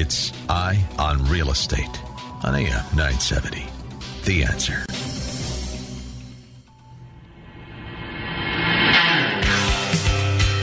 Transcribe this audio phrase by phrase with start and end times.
[0.00, 2.00] It's Eye on Real Estate
[2.44, 3.66] on AM 970.
[4.26, 4.84] The answer.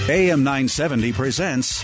[0.09, 1.83] AM 970 presents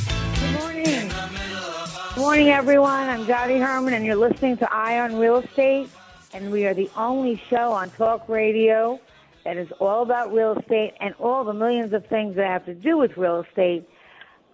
[2.13, 3.07] Good morning, everyone.
[3.07, 5.89] I'm Dottie Herman, and you're listening to Eye on Real Estate.
[6.33, 8.99] And we are the only show on talk radio
[9.45, 12.75] that is all about real estate and all the millions of things that have to
[12.75, 13.87] do with real estate,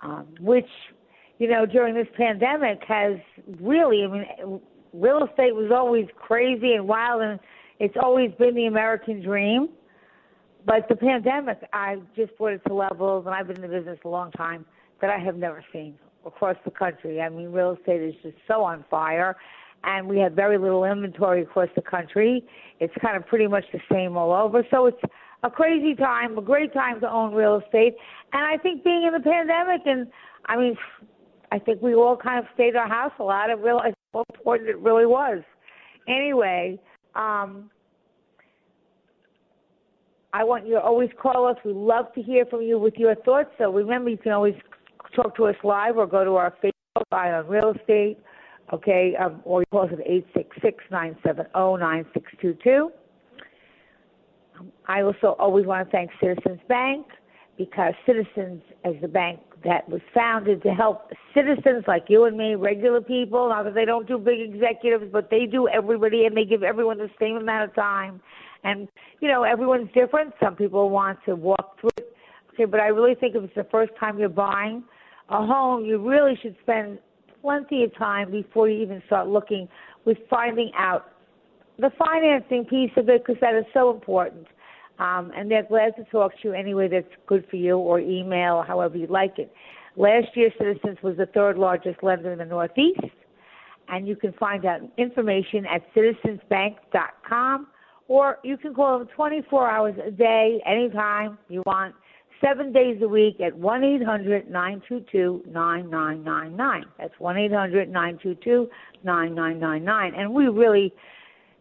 [0.04, 0.70] um, which,
[1.40, 3.18] you know, during this pandemic has
[3.60, 4.62] really, I mean,
[4.94, 7.40] real estate was always crazy and wild, and
[7.80, 9.70] it's always been the American dream.
[10.64, 13.98] But the pandemic, I just brought it to levels, and I've been in the business
[14.06, 14.64] a long time,
[15.02, 15.98] that I have never seen
[16.28, 17.22] across the country.
[17.22, 19.36] I mean, real estate is just so on fire,
[19.84, 22.44] and we have very little inventory across the country.
[22.80, 24.66] It's kind of pretty much the same all over.
[24.70, 25.02] So it's
[25.44, 27.96] a crazy time, a great time to own real estate.
[28.34, 30.08] And I think being in the pandemic, and
[30.46, 30.76] I mean,
[31.52, 34.70] I think we all kind of stayed our house a lot and realized how important
[34.70, 35.42] it really was.
[36.08, 36.80] Anyway,
[37.16, 37.70] um,
[40.34, 41.58] I want you to always call us.
[41.64, 43.50] We love to hear from you with your thoughts.
[43.58, 44.56] So remember, you can always
[45.16, 46.74] talk to us live or go to our Facebook,
[47.12, 48.18] Eye on Real Estate,
[48.74, 50.00] okay, um, or you call us at
[50.92, 52.90] 866-970-9622.
[54.60, 57.08] Um, I also always want to thank Citizens Bank
[57.58, 62.56] because Citizens is the bank that was founded to help citizens like you and me,
[62.56, 66.46] regular people, not that they don't do big executives, but they do everybody and they
[66.46, 68.22] give everyone the same amount of time.
[68.64, 68.88] And,
[69.20, 70.34] you know, everyone's different.
[70.42, 72.16] Some people want to walk through it.
[72.54, 74.84] Okay, but I really think if it's the first time you're buying
[75.30, 77.00] a home, you really should spend
[77.42, 79.68] plenty of time before you even start looking
[80.06, 81.12] with finding out
[81.80, 84.48] the financing piece of it because that is so important.
[85.00, 88.00] Um, and they're glad to talk to you any way that's good for you or
[88.00, 89.52] email, however you like it.
[89.96, 93.00] Last year, Citizens was the third largest lender in the Northeast,
[93.90, 97.68] and you can find out information at citizensbank.com
[98.08, 101.94] or you can call them 24 hours a day, anytime you want,
[102.42, 106.86] seven days a week at 1 800 922 9999.
[106.98, 108.70] That's 1 800 922
[109.04, 110.14] 9999.
[110.16, 110.94] And we really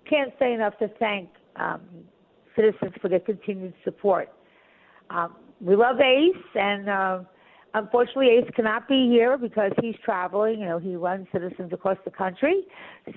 [0.08, 1.80] can't say enough to thank um,
[2.54, 4.32] citizens for their continued support.
[5.10, 7.20] Um, we love Ace, and uh,
[7.74, 10.60] unfortunately, Ace cannot be here because he's traveling.
[10.60, 12.62] You know, he runs Citizens across the country,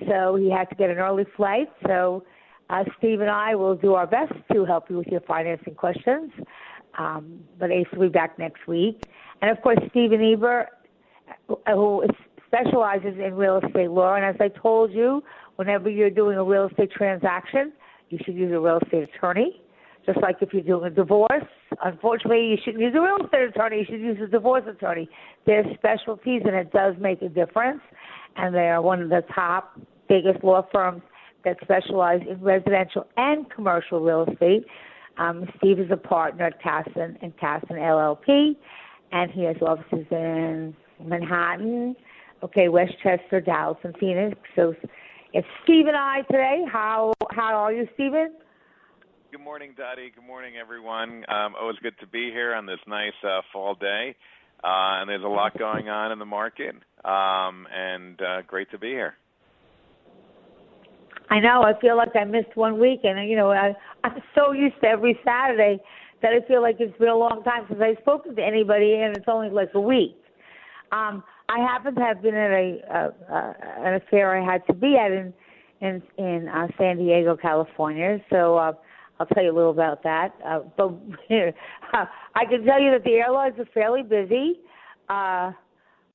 [0.08, 1.68] so he had to get an early flight.
[1.86, 2.24] So
[2.70, 6.30] uh, Steve and I will do our best to help you with your financing questions.
[6.98, 9.02] Um, but Ace will be back next week.
[9.42, 10.68] And of course, Stephen Ebert,
[11.48, 12.04] uh, who
[12.46, 14.14] specializes in real estate law.
[14.14, 15.22] And as I told you,
[15.56, 17.72] whenever you're doing a real estate transaction,
[18.08, 19.62] you should use a real estate attorney.
[20.06, 21.44] Just like if you're doing a divorce,
[21.84, 23.78] unfortunately, you shouldn't use a real estate attorney.
[23.78, 25.08] You should use a divorce attorney.
[25.46, 27.82] There's specialties, and it does make a difference.
[28.36, 29.78] And they are one of the top,
[30.08, 31.02] biggest law firms
[31.44, 34.64] that specialize in residential and commercial real estate.
[35.20, 38.56] Um, Steve is a partner at Cassin and Cassin LLP,
[39.12, 41.94] and he has offices in Manhattan,
[42.42, 44.38] okay, Westchester, Dallas, and Phoenix.
[44.56, 44.74] So
[45.34, 46.64] it's Steve and I today.
[46.72, 48.34] How how are you, Stephen?
[49.30, 50.10] Good morning, Dottie.
[50.14, 51.26] Good morning, everyone.
[51.28, 54.16] Um, always good to be here on this nice uh, fall day.
[54.64, 56.74] Uh, and there's a lot going on in the market,
[57.04, 59.14] um, and uh, great to be here.
[61.30, 61.62] I know.
[61.62, 63.72] I feel like I missed one week, and you know, I,
[64.02, 65.78] I'm so used to every Saturday
[66.22, 69.16] that I feel like it's been a long time since I've spoken to anybody, and
[69.16, 70.16] it's only like a week.
[70.92, 74.74] Um, I happen to have been at a uh, uh, an affair I had to
[74.74, 75.32] be at in
[75.80, 78.18] in in uh, San Diego, California.
[78.28, 78.72] So uh,
[79.20, 80.34] I'll tell you a little about that.
[80.44, 80.92] Uh, but
[81.92, 84.60] I can tell you that the airlines are fairly busy.
[85.08, 85.52] Uh,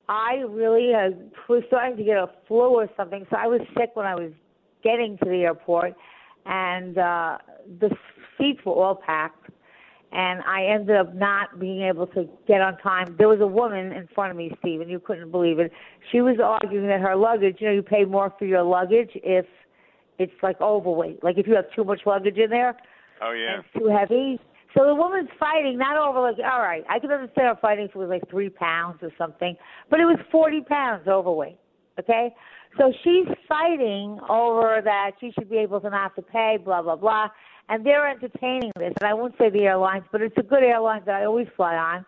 [0.08, 1.10] I really uh,
[1.48, 4.30] was starting to get a flu or something, so I was sick when I was
[4.82, 5.94] getting to the airport,
[6.44, 7.38] and uh,
[7.80, 7.90] the
[8.38, 9.50] seats were all packed,
[10.12, 13.16] and I ended up not being able to get on time.
[13.18, 15.72] There was a woman in front of me, Stephen, you couldn't believe it.
[16.12, 19.46] She was arguing that her luggage, you know, you pay more for your luggage if
[20.18, 22.76] it's like overweight, like if you have too much luggage in there.
[23.20, 23.56] Oh yeah.
[23.56, 24.40] And it's too heavy.
[24.76, 27.90] So the woman's fighting not over like all right, I can understand her fighting if
[27.94, 29.56] it was like three pounds or something,
[29.90, 31.58] but it was forty pounds overweight.
[31.98, 32.34] Okay,
[32.78, 36.96] so she's fighting over that she should be able to not to pay, blah blah
[36.96, 37.28] blah,
[37.68, 38.92] and they're entertaining this.
[39.00, 41.74] And I won't say the airlines, but it's a good airline that I always fly
[41.74, 42.04] on.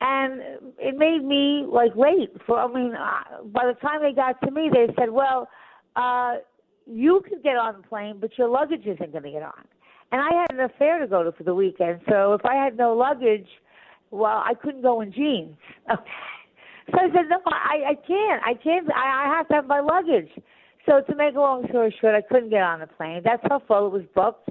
[0.00, 0.42] And
[0.78, 2.58] it made me like late for.
[2.58, 5.48] I mean, uh, by the time they got to me, they said, "Well,
[5.96, 6.36] uh,
[6.86, 9.64] you can get on the plane, but your luggage isn't going to get on."
[10.12, 12.76] And I had an affair to go to for the weekend, so if I had
[12.76, 13.48] no luggage,
[14.10, 15.56] well, I couldn't go in jeans.
[16.90, 18.42] so I said, no, I, I can't.
[18.44, 18.90] I can't.
[18.92, 20.30] I, I have to have my luggage.
[20.86, 23.22] So to make a long story short, I couldn't get on the plane.
[23.24, 24.48] That's how full it was booked,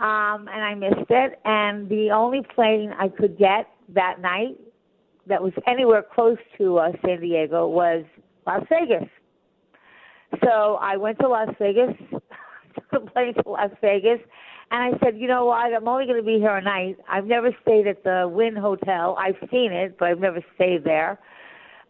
[0.00, 1.38] um, and I missed it.
[1.44, 4.58] And the only plane I could get that night
[5.28, 8.04] that was anywhere close to uh, San Diego was
[8.46, 9.08] Las Vegas.
[10.42, 14.18] So I went to Las Vegas, took the plane to Las Vegas,
[14.70, 15.72] and I said, you know what?
[15.72, 16.96] I'm only going to be here a night.
[17.08, 19.16] I've never stayed at the Wynn Hotel.
[19.18, 21.18] I've seen it, but I've never stayed there.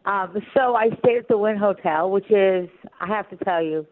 [0.05, 2.69] Um, so I stayed at the Wynn Hotel, which is,
[3.01, 3.87] I have to tell you,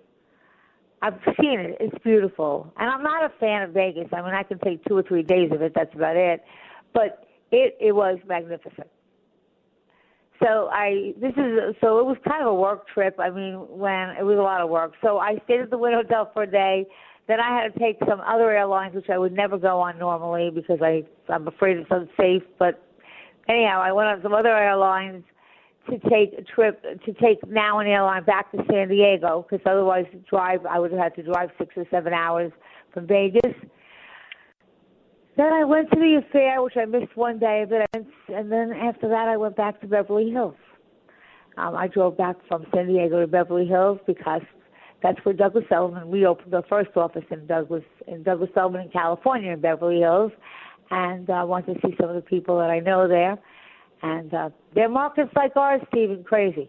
[1.00, 1.76] I've seen it.
[1.80, 2.72] It's beautiful.
[2.76, 4.08] And I'm not a fan of Vegas.
[4.12, 5.72] I mean, I can take two or three days of it.
[5.74, 6.42] That's about it.
[6.92, 8.88] But it, it was magnificent.
[10.42, 13.18] So I, this is, so it was kind of a work trip.
[13.18, 14.94] I mean, when it was a lot of work.
[15.02, 16.86] So I stayed at the Wynn Hotel for a day.
[17.28, 20.50] Then I had to take some other airlines, which I would never go on normally
[20.52, 22.42] because I I'm afraid it's unsafe.
[22.58, 22.82] But
[23.48, 25.22] anyhow, I went on some other airlines
[25.90, 30.06] to take a trip to take now an airline back to San Diego because otherwise
[30.28, 32.52] drive I would have had to drive six or seven hours
[32.92, 33.54] from Vegas.
[35.36, 38.72] Then I went to the affair, which I missed one day but it, and then
[38.72, 40.54] after that I went back to Beverly Hills.
[41.56, 44.42] Um, I drove back from San Diego to Beverly Hills because
[45.02, 46.08] that's where Douglas Elliman.
[46.08, 50.32] We opened our first office in Douglas in Douglas Elliman in California in Beverly Hills,
[50.90, 53.38] and I uh, want to see some of the people that I know there.
[54.02, 56.68] And uh, their markets like ours, Stephen, crazy.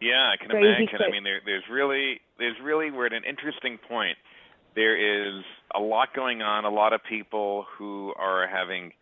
[0.00, 0.88] Yeah, I can crazy imagine.
[0.88, 1.04] Crazy.
[1.04, 4.16] I mean, there, there's really there's really we're at an interesting point.
[4.74, 5.42] There is
[5.74, 6.64] a lot going on.
[6.64, 8.92] A lot of people who are having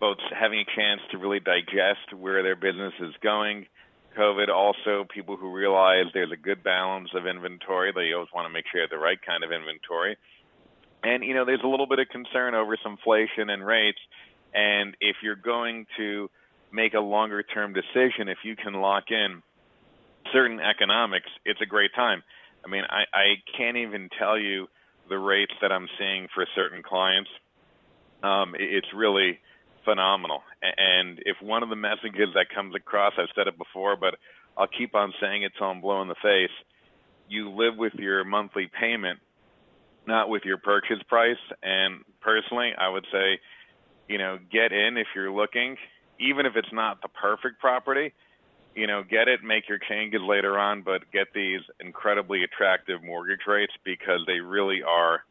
[0.00, 3.66] both having a chance to really digest where their business is going
[4.16, 7.92] COVID, also people who realize there's a good balance of inventory.
[7.92, 10.16] They always want to make sure you have the right kind of inventory.
[11.04, 14.00] And, you know, there's a little bit of concern over some inflation and rates.
[14.54, 16.30] And if you're going to
[16.72, 19.42] make a longer term decision, if you can lock in
[20.32, 22.22] certain economics, it's a great time.
[22.64, 23.26] I mean, I, I
[23.56, 24.66] can't even tell you
[25.08, 27.30] the rates that I'm seeing for certain clients.
[28.22, 29.38] Um, it's really
[29.84, 30.42] phenomenal.
[30.62, 34.16] And if one of the messages that comes across, I've said it before, but
[34.56, 36.54] I'll keep on saying it till I'm blue in the face.
[37.28, 39.20] You live with your monthly payment,
[40.06, 41.36] not with your purchase price.
[41.62, 43.38] And personally, I would say,
[44.08, 45.76] you know, get in if you're looking,
[46.18, 48.12] even if it's not the perfect property.
[48.74, 53.40] You know, get it, make your changes later on, but get these incredibly attractive mortgage
[53.46, 55.24] rates because they really are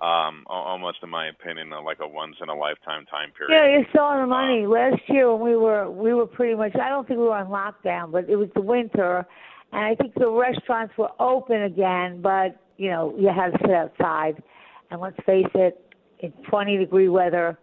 [0.00, 3.54] um, almost in my opinion, like a once in a lifetime time period.
[3.54, 4.64] Yeah, you're still on the money.
[4.64, 7.36] Um, Last year when we were we were pretty much I don't think we were
[7.36, 9.24] on lockdown, but it was the winter
[9.72, 13.70] and I think the restaurants were open again, but you know, you had to sit
[13.70, 14.42] outside.
[14.90, 15.84] And let's face it,
[16.20, 17.58] in twenty degree weather,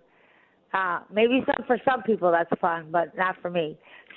[0.78, 3.68] uh, maybe some for some people that's fun, but not for me.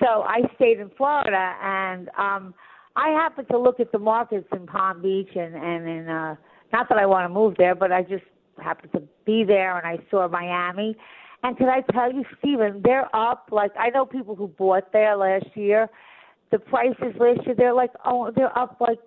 [0.00, 2.54] So I stayed in Florida and um
[2.96, 6.34] I happened to look at the markets in Palm Beach and, and in uh
[6.72, 8.28] not that I want to move there, but I just
[8.68, 10.90] happened to be there and I saw Miami.
[11.44, 13.42] And can I tell you, Stephen, they're up.
[13.60, 15.88] Like I know people who bought there last year.
[16.50, 19.00] The prices last year, they're like, oh, they're up like,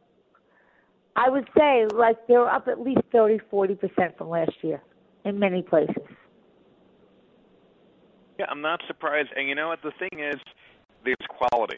[1.16, 1.74] I would say,
[2.06, 4.80] like they're up at least thirty, forty percent from last year
[5.26, 6.08] in many places.
[8.42, 9.30] Yeah, I'm not surprised.
[9.36, 9.84] And you know what?
[9.84, 10.40] The thing is,
[11.06, 11.78] there's quality,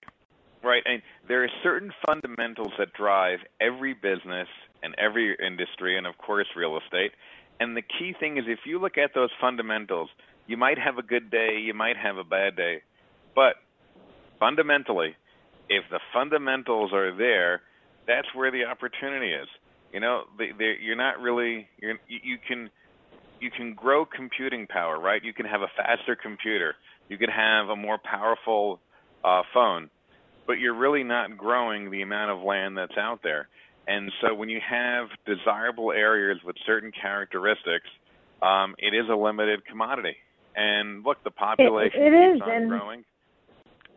[0.63, 0.81] right?
[0.85, 4.47] And there are certain fundamentals that drive every business
[4.81, 7.11] and every industry, and of course, real estate.
[7.59, 10.07] And the key thing is if you look at those fundamentals,
[10.47, 12.81] you might have a good day, you might have a bad day.
[13.35, 13.55] But
[14.39, 15.17] fundamentally,
[15.67, 17.61] if the fundamentals are there,
[18.07, 19.49] that's where the opportunity is.
[19.91, 22.69] You know, they, you're not really you're, you can
[23.43, 25.21] you can grow computing power, right?
[25.23, 26.75] You can have a faster computer,
[27.09, 28.79] You can have a more powerful
[29.23, 29.89] uh, phone,
[30.47, 33.49] but you're really not growing the amount of land that's out there.
[33.85, 37.89] And so when you have desirable areas with certain characteristics,
[38.41, 40.15] um, it is a limited commodity.
[40.55, 43.03] And look, the population it, it keeps is, on growing.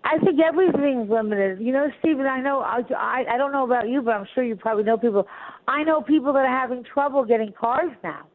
[0.05, 1.61] I think everything's limited.
[1.61, 4.57] You know, Stephen, I know I I don't know about you, but I'm sure you
[4.57, 5.27] probably know people.
[5.69, 8.27] I know people that are having trouble getting cars now.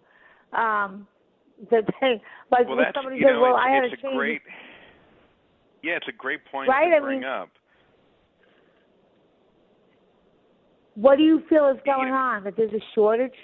[0.54, 1.08] Um,
[1.70, 3.88] that they like well, when that's, somebody you says, know, "Well, it's, I had to
[3.88, 4.42] a change." great,
[5.84, 6.90] yeah, it's a great point Right?
[6.90, 7.50] to I bring mean- up.
[10.96, 12.16] What do you feel is going Yeah.
[12.16, 12.44] on?
[12.44, 13.36] That there's a shortage?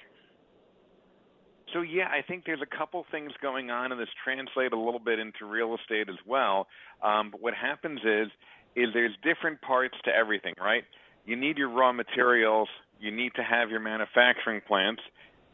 [1.74, 5.00] So yeah, I think there's a couple things going on, and this translate a little
[5.00, 6.68] bit into real estate as well.
[7.02, 8.28] Um, but what happens is,
[8.76, 10.84] is there's different parts to everything, right?
[11.26, 15.02] You need your raw materials, you need to have your manufacturing plants,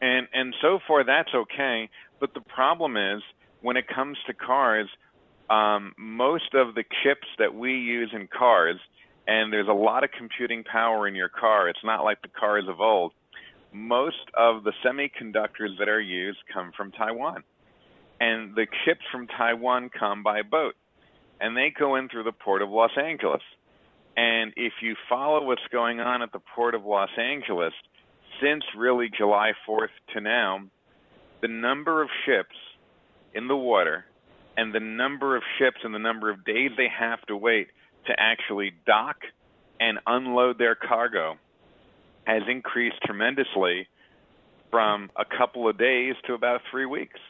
[0.00, 1.88] and and so far that's okay.
[2.20, 3.22] But the problem is
[3.62, 4.88] when it comes to cars,
[5.50, 8.76] um, most of the chips that we use in cars,
[9.26, 11.68] and there's a lot of computing power in your car.
[11.68, 13.12] It's not like the cars of old
[13.74, 17.42] most of the semiconductors that are used come from Taiwan.
[18.20, 20.76] And the chips from Taiwan come by boat.
[21.40, 23.42] And they go in through the port of Los Angeles.
[24.16, 27.72] And if you follow what's going on at the port of Los Angeles,
[28.40, 30.62] since really July 4th to now,
[31.42, 32.56] the number of ships
[33.34, 34.04] in the water
[34.56, 37.68] and the number of ships and the number of days they have to wait
[38.06, 39.16] to actually dock
[39.80, 41.36] and unload their cargo
[42.24, 43.86] has increased tremendously
[44.70, 47.20] from a couple of days to about three weeks.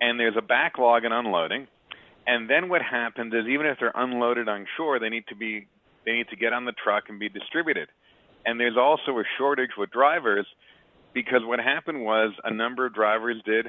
[0.00, 1.66] And there's a backlog in unloading.
[2.26, 5.66] And then what happens is even if they're unloaded on shore, they need to be
[6.04, 7.88] they need to get on the truck and be distributed.
[8.48, 10.46] And there's also a shortage with drivers
[11.12, 13.66] because what happened was a number of drivers did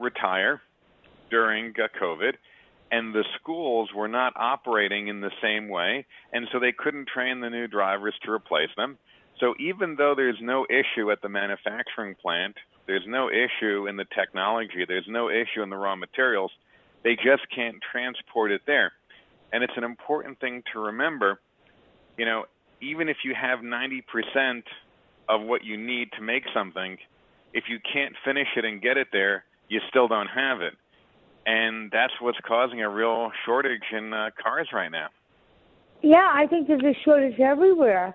[0.00, 0.62] retire
[1.30, 2.32] during uh, COVID
[2.90, 7.40] and the schools were not operating in the same way and so they couldn't train
[7.40, 8.96] the new drivers to replace them.
[9.38, 14.06] So even though there's no issue at the manufacturing plant, there's no issue in the
[14.16, 16.52] technology, there's no issue in the raw materials,
[17.04, 18.92] they just can't transport it there.
[19.52, 21.38] And it's an important thing to remember,
[22.16, 22.46] you know,
[22.82, 24.62] even if you have 90%
[25.28, 26.98] of what you need to make something,
[27.54, 30.74] if you can't finish it and get it there, you still don't have it.
[31.46, 35.08] And that's what's causing a real shortage in uh, cars right now.
[36.02, 38.14] Yeah, I think there's a shortage everywhere.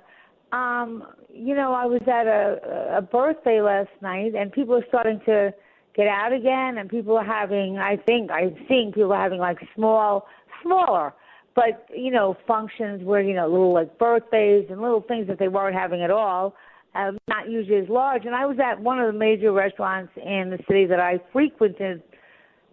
[0.52, 5.22] Um, you know, I was at a, a birthday last night, and people are starting
[5.26, 5.54] to
[5.96, 7.78] get out again, and people are having.
[7.78, 10.28] I think I'm seeing people having like small,
[10.62, 11.14] smaller,
[11.58, 15.48] but you know, functions where you know, little like birthdays and little things that they
[15.48, 16.54] weren't having at all.
[16.94, 18.26] Uh, not usually as large.
[18.26, 22.02] And I was at one of the major restaurants in the city that I frequented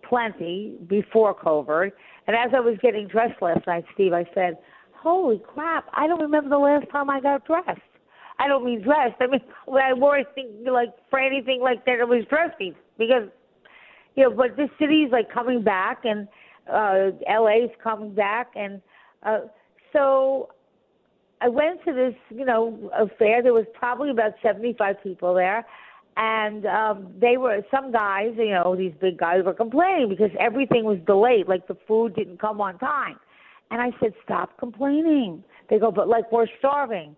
[0.09, 1.91] plenty before COVID.
[2.27, 4.59] And as I was getting dressed last night, Steve, I said,
[4.93, 5.87] "Holy crap!
[5.95, 7.81] I don't remember the last time I got dressed.
[8.39, 9.17] I don't mean dressed.
[9.21, 12.01] I mean when I wore anything like for anything like that.
[12.01, 13.29] It was dressy because
[14.15, 14.31] you know.
[14.31, 16.29] But this city's like coming back, and
[16.73, 18.81] uh LA's coming back, and
[19.23, 19.41] uh
[19.93, 20.51] so
[21.41, 23.43] I went to this, you know, affair.
[23.43, 25.67] There was probably about 75 people there.
[26.17, 30.85] And um they were some guys, you know, these big guys were complaining because everything
[30.85, 33.19] was delayed, like the food didn't come on time.
[33.71, 37.17] And I said, "Stop complaining." They go, "But like we're starving."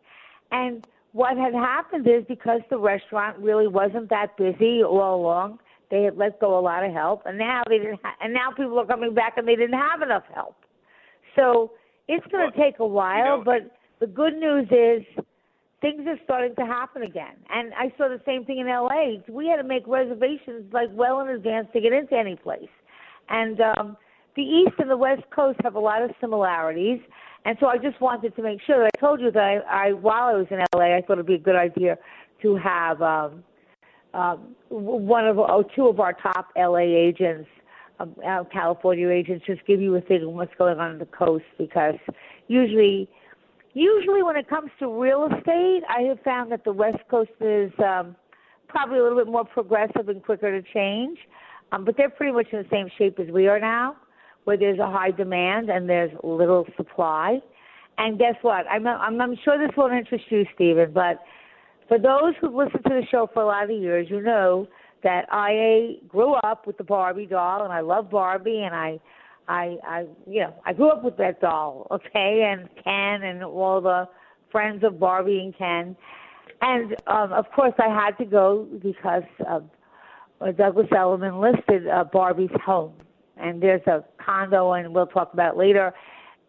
[0.50, 5.58] And what had happened is because the restaurant really wasn't that busy all along,
[5.90, 8.00] they had let go a lot of help, and now they didn't.
[8.02, 10.56] Ha- and now people are coming back, and they didn't have enough help.
[11.36, 11.72] So
[12.08, 15.24] it's going to Well, take a while, know- but the good news is
[15.80, 17.36] things are starting to happen again.
[17.50, 19.18] And I saw the same thing in LA.
[19.28, 22.68] We had to make reservations like well in advance to get into any place.
[23.28, 23.96] And um
[24.36, 27.00] the East and the West Coast have a lot of similarities.
[27.44, 29.92] And so I just wanted to make sure that I told you that I, I
[29.92, 31.96] while I was in LA, I thought it'd be a good idea
[32.42, 33.44] to have um,
[34.12, 37.48] um, one of or two of our top LA agents,
[38.00, 41.06] um, uh, California agents, just give you a thing of what's going on on the
[41.06, 41.94] coast because
[42.48, 43.08] usually
[43.74, 47.70] usually when it comes to real estate, I have found that the West Coast is
[47.78, 48.16] um,
[48.68, 51.18] probably a little bit more progressive and quicker to change.
[51.72, 53.96] Um, but they're pretty much in the same shape as we are now,
[54.44, 57.40] where there's a high demand and there's little supply.
[57.98, 58.66] And guess what?
[58.70, 61.22] I'm, I'm, I'm sure this won't interest you, Stephen, but
[61.88, 64.68] for those who've listened to the show for a lot of years, you know
[65.02, 68.98] that I grew up with the Barbie doll, and I love Barbie, and I
[69.48, 73.80] I, I, you know, I grew up with that doll, okay, and Ken and all
[73.80, 74.08] the
[74.50, 75.96] friends of Barbie and Ken,
[76.60, 79.64] and um, of course I had to go because of
[80.40, 82.94] uh, Douglas Elliman listed uh, Barbie's home,
[83.36, 85.94] and there's a condo, and we'll talk about later.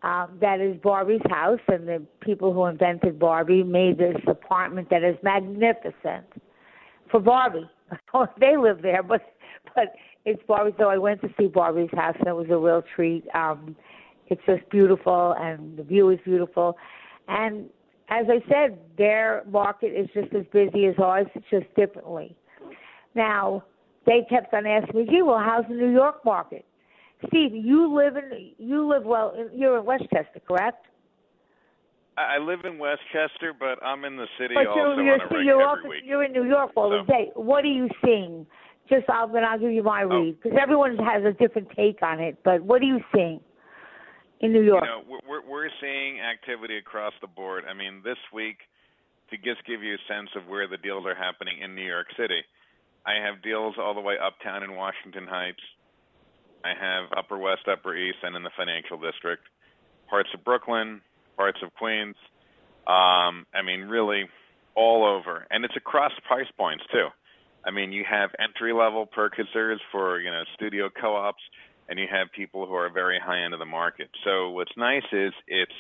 [0.08, 5.04] Um, that is Barbie's house, and the people who invented Barbie made this apartment that
[5.04, 6.26] is magnificent
[7.12, 7.70] for Barbie.
[8.40, 9.34] they live there, but
[9.76, 10.74] but it's Barbie.
[10.80, 13.26] So I went to see Barbie's house, and it was a real treat.
[13.36, 13.76] Um,
[14.28, 16.78] it's just beautiful, and the view is beautiful.
[17.28, 17.66] And
[18.08, 22.34] as I said, their market is just as busy as ours, it's just differently.
[23.14, 23.66] Now,
[24.06, 26.64] they kept on asking me, "Gee, well, how's the New York market?"
[27.28, 29.34] Steve, you live in you live well.
[29.54, 30.86] You're in Westchester, correct?
[32.18, 35.24] I live in Westchester, but I'm in the city but also you're, you're, on a
[35.24, 36.02] regular you're, every also, week.
[36.04, 37.32] you're in New York all So- the day.
[37.36, 38.46] What are you seeing?
[38.90, 40.08] Just I'll, then I'll give you my Oh.
[40.24, 42.38] read because everyone has a different take on it.
[42.44, 43.42] But what are you seeing
[44.40, 44.84] in New York?
[44.84, 47.66] You know, we're we're seeing activity across the board.
[47.70, 48.58] I mean, this week,
[49.30, 52.08] to just give you a sense of where the deals are happening in New York
[52.18, 52.42] City,
[53.06, 55.62] I have deals all the way uptown in Washington Heights.
[56.68, 59.44] I have Upper West, Upper East, and in the Financial District,
[60.10, 61.02] parts of Brooklyn,
[61.38, 62.16] parts of Queens.
[62.86, 64.26] Um, I mean, really,
[64.76, 67.08] all over, and it's across price points too.
[67.66, 71.42] I mean, you have entry level purchasers for you know studio co-ops,
[71.90, 74.10] and you have people who are very high end of the market.
[74.24, 75.72] So what's nice is it's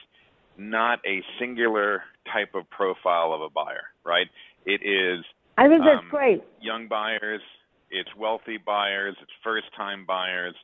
[0.58, 4.28] not a singular type of profile of a buyer, right?
[4.66, 5.24] It is
[5.58, 6.44] I think that's um, great.
[6.62, 7.42] young buyers,
[7.90, 10.56] it's wealthy buyers, it's first time buyers.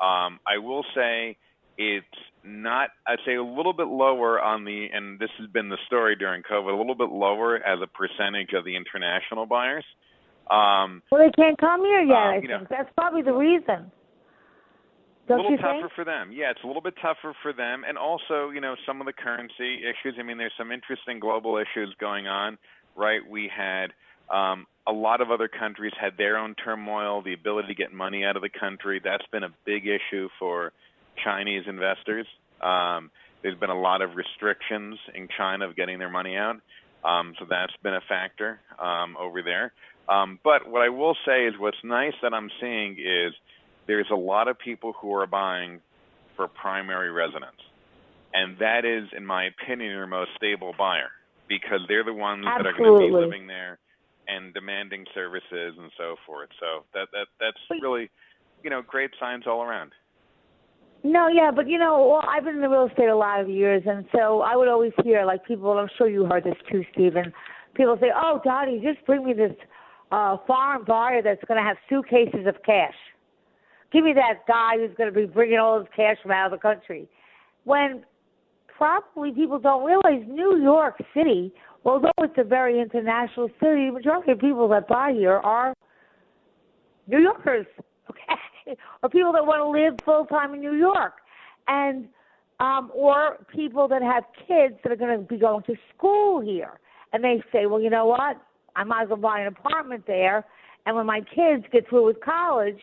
[0.00, 1.36] Um, I will say
[1.76, 2.06] it's
[2.44, 6.16] not, I'd say a little bit lower on the, and this has been the story
[6.16, 9.84] during COVID, a little bit lower as a percentage of the international buyers.
[10.50, 12.16] Um, Well, they can't come here yet.
[12.16, 13.92] Um, I think know- that's probably the reason.
[15.30, 15.92] a little tougher think?
[15.92, 16.32] for them.
[16.32, 19.12] Yeah, it's a little bit tougher for them, and also, you know, some of the
[19.12, 20.16] currency issues.
[20.18, 22.56] I mean, there's some interesting global issues going on,
[22.96, 23.20] right?
[23.28, 23.92] We had
[24.30, 28.24] um, a lot of other countries had their own turmoil, the ability to get money
[28.24, 29.00] out of the country.
[29.04, 30.72] That's been a big issue for
[31.22, 32.26] Chinese investors.
[32.62, 33.10] Um,
[33.42, 36.56] there's been a lot of restrictions in China of getting their money out,
[37.04, 39.72] um, so that's been a factor um, over there.
[40.08, 43.34] Um, but what I will say is, what's nice that I'm seeing is
[43.86, 45.80] there's a lot of people who are buying
[46.34, 47.60] for primary residence.
[48.32, 51.10] And that is, in my opinion, your most stable buyer
[51.48, 53.78] because they're the ones that are going to be living there
[54.28, 56.50] and demanding services and so forth.
[56.60, 58.10] So that that that's really,
[58.62, 59.92] you know, great signs all around.
[61.04, 63.48] No, yeah, but you know, well, I've been in the real estate a lot of
[63.48, 65.70] years, and so I would always hear like people.
[65.70, 67.32] I'm sure you heard this too, Stephen.
[67.74, 69.52] People say, "Oh, Dottie, just bring me this
[70.10, 72.94] uh, foreign buyer that's going to have suitcases of cash.
[73.92, 76.52] Give me that guy who's going to be bringing all his cash from out of
[76.52, 77.08] the country."
[77.64, 78.02] When
[78.78, 81.52] probably people don't realize New York City,
[81.84, 85.74] although it's a very international city, the majority of people that buy here are
[87.08, 87.66] New Yorkers,
[88.10, 91.14] okay, or people that want to live full time in New York,
[91.66, 92.06] and
[92.60, 96.78] um, or people that have kids that are going to be going to school here,
[97.12, 98.40] and they say, well, you know what,
[98.76, 100.44] I might as well buy an apartment there,
[100.86, 102.78] and when my kids get through with college,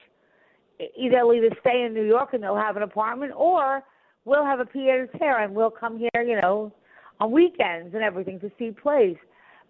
[0.97, 3.81] either they'll either stay in New York and they'll have an apartment, or
[4.25, 6.71] we'll have a pied a terre and we'll come here, you know,
[7.19, 9.15] on weekends and everything to see plays.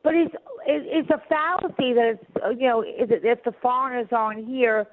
[0.04, 0.34] But it's
[0.65, 4.88] it, it's a fallacy that it's you know it, if the foreigners aren't here,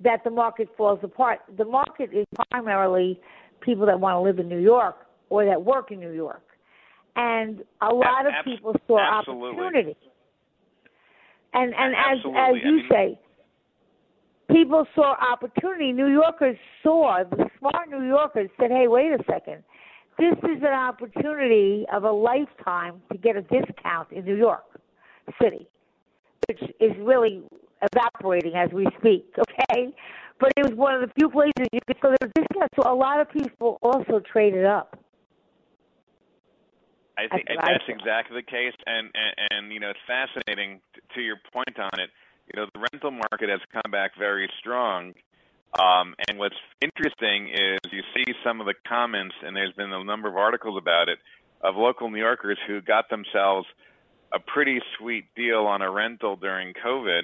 [0.00, 1.40] that the market falls apart.
[1.56, 3.20] The market is primarily
[3.60, 6.42] people that want to live in New York or that work in New York,
[7.16, 9.60] and a lot of people saw absolutely.
[9.60, 9.96] opportunity.
[11.52, 12.40] And and as Absolutely.
[12.40, 13.20] as I you mean- say,
[14.50, 15.92] people saw opportunity.
[15.92, 19.62] New Yorkers saw the smart New Yorkers said, "Hey, wait a second,
[20.18, 24.64] this is an opportunity of a lifetime to get a discount in New York
[25.40, 25.66] City,
[26.48, 27.42] which is really
[27.92, 29.34] evaporating as we speak."
[29.70, 29.92] Okay,
[30.38, 32.74] but it was one of the few places you could so there was discounts.
[32.76, 34.96] So a lot of people also traded up.
[37.18, 40.80] I think That's that's exactly the case, and, and and you know it's fascinating
[41.14, 42.10] to your point on it.
[42.52, 45.12] You know the rental market has come back very strong,
[45.78, 50.02] um, and what's interesting is you see some of the comments, and there's been a
[50.04, 51.18] number of articles about it
[51.60, 53.66] of local New Yorkers who got themselves
[54.32, 57.22] a pretty sweet deal on a rental during COVID,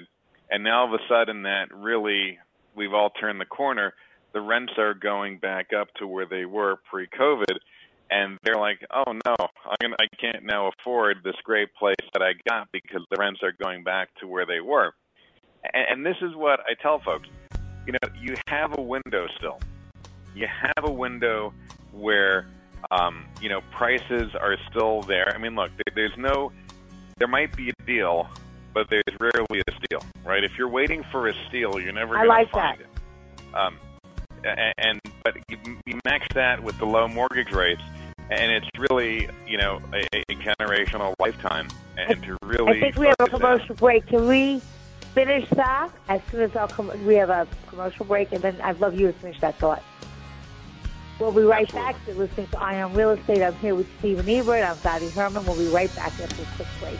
[0.51, 2.37] and now all of a sudden that really
[2.75, 3.93] we've all turned the corner.
[4.33, 7.57] The rents are going back up to where they were pre-COVID
[8.11, 12.21] and they're like, "Oh no, I'm gonna, I can't now afford this great place that
[12.21, 14.93] I got because the rents are going back to where they were."
[15.73, 17.27] And, and this is what I tell folks:
[17.85, 19.59] you know, you have a window still.
[20.35, 21.53] You have a window
[21.91, 22.47] where,
[22.91, 25.33] um, you know, prices are still there.
[25.33, 26.51] I mean, look, there, there's no,
[27.17, 28.27] there might be a deal,
[28.73, 30.43] but there's rarely a steal, right?
[30.43, 32.85] If you're waiting for a steal, you're never going like to find that.
[32.85, 33.55] it.
[33.55, 33.77] Um,
[34.77, 37.81] and but you, you max that with the low mortgage rates,
[38.29, 41.67] and it's really you know a, a generational lifetime.
[41.97, 44.05] And to really, I think we have a commercial break.
[44.07, 44.61] Can we
[45.15, 46.91] finish that as soon as our come.
[47.05, 49.81] we have a commercial break, and then I'd love you to finish that thought.
[51.19, 51.93] We'll be right Absolutely.
[51.93, 52.01] back.
[52.05, 53.41] You're listening to on Real Estate.
[53.41, 54.63] I'm here with Stephen Ebert.
[54.63, 55.45] I'm Dottie Herman.
[55.45, 56.99] We'll be right back after this quick break.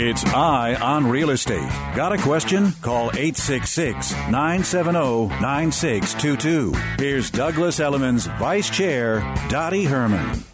[0.00, 1.68] It's Eye on Real Estate.
[1.96, 2.70] Got a question?
[2.82, 6.72] Call 866 970 9622.
[6.98, 10.44] Here's Douglas Elliman's Vice Chair, Dottie Herman.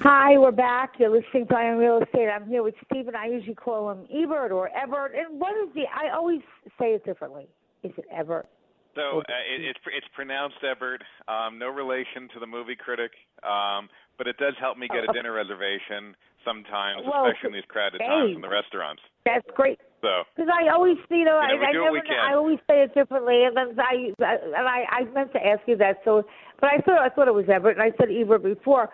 [0.00, 0.92] Hi, we're back.
[0.98, 2.28] You're listening to Eye on Real Estate.
[2.28, 3.14] I'm here with Stephen.
[3.16, 5.14] I usually call him Ebert or Ebert.
[5.16, 6.42] And what is the, I always
[6.78, 7.48] say it differently.
[7.82, 8.46] Is it Ebert?
[8.94, 11.02] So uh, it, it's it's pronounced Ebert.
[11.28, 15.12] Um, no relation to the movie critic, um, but it does help me get a
[15.12, 18.08] dinner reservation sometimes, Well, especially in these crowded hey.
[18.08, 19.02] times in the restaurants.
[19.24, 19.78] That's great.
[20.00, 22.00] So Because I always, you know, You know, I, I never.
[22.00, 25.76] I always say it differently, and then I, and I, I meant to ask you
[25.76, 26.00] that.
[26.04, 26.24] So,
[26.60, 28.88] but I thought, I thought it was Everett, and I said Ebert before.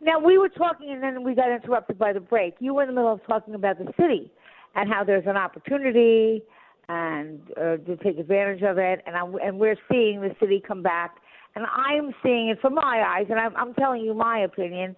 [0.00, 2.54] Now we were talking, and then we got interrupted by the break.
[2.60, 4.30] You were in the middle of talking about the city
[4.74, 6.42] and how there's an opportunity
[6.88, 10.82] and uh, to take advantage of it, and I'm, and we're seeing the city come
[10.82, 11.16] back,
[11.54, 14.96] and I'm seeing it from my eyes, and I'm, I'm telling you my opinion,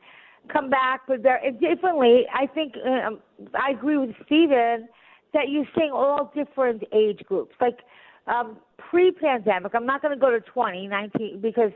[0.52, 2.22] come back, but there differently.
[2.32, 3.20] I think um,
[3.54, 4.88] I agree with Stephen
[5.32, 7.54] that you're seeing all different age groups.
[7.60, 7.78] Like
[8.26, 11.72] um, pre-pandemic, I'm not going to go to 2019 because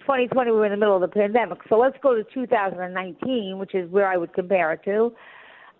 [0.00, 1.58] 2020 we were in the middle of the pandemic.
[1.68, 5.12] So let's go to 2019, which is where I would compare it to.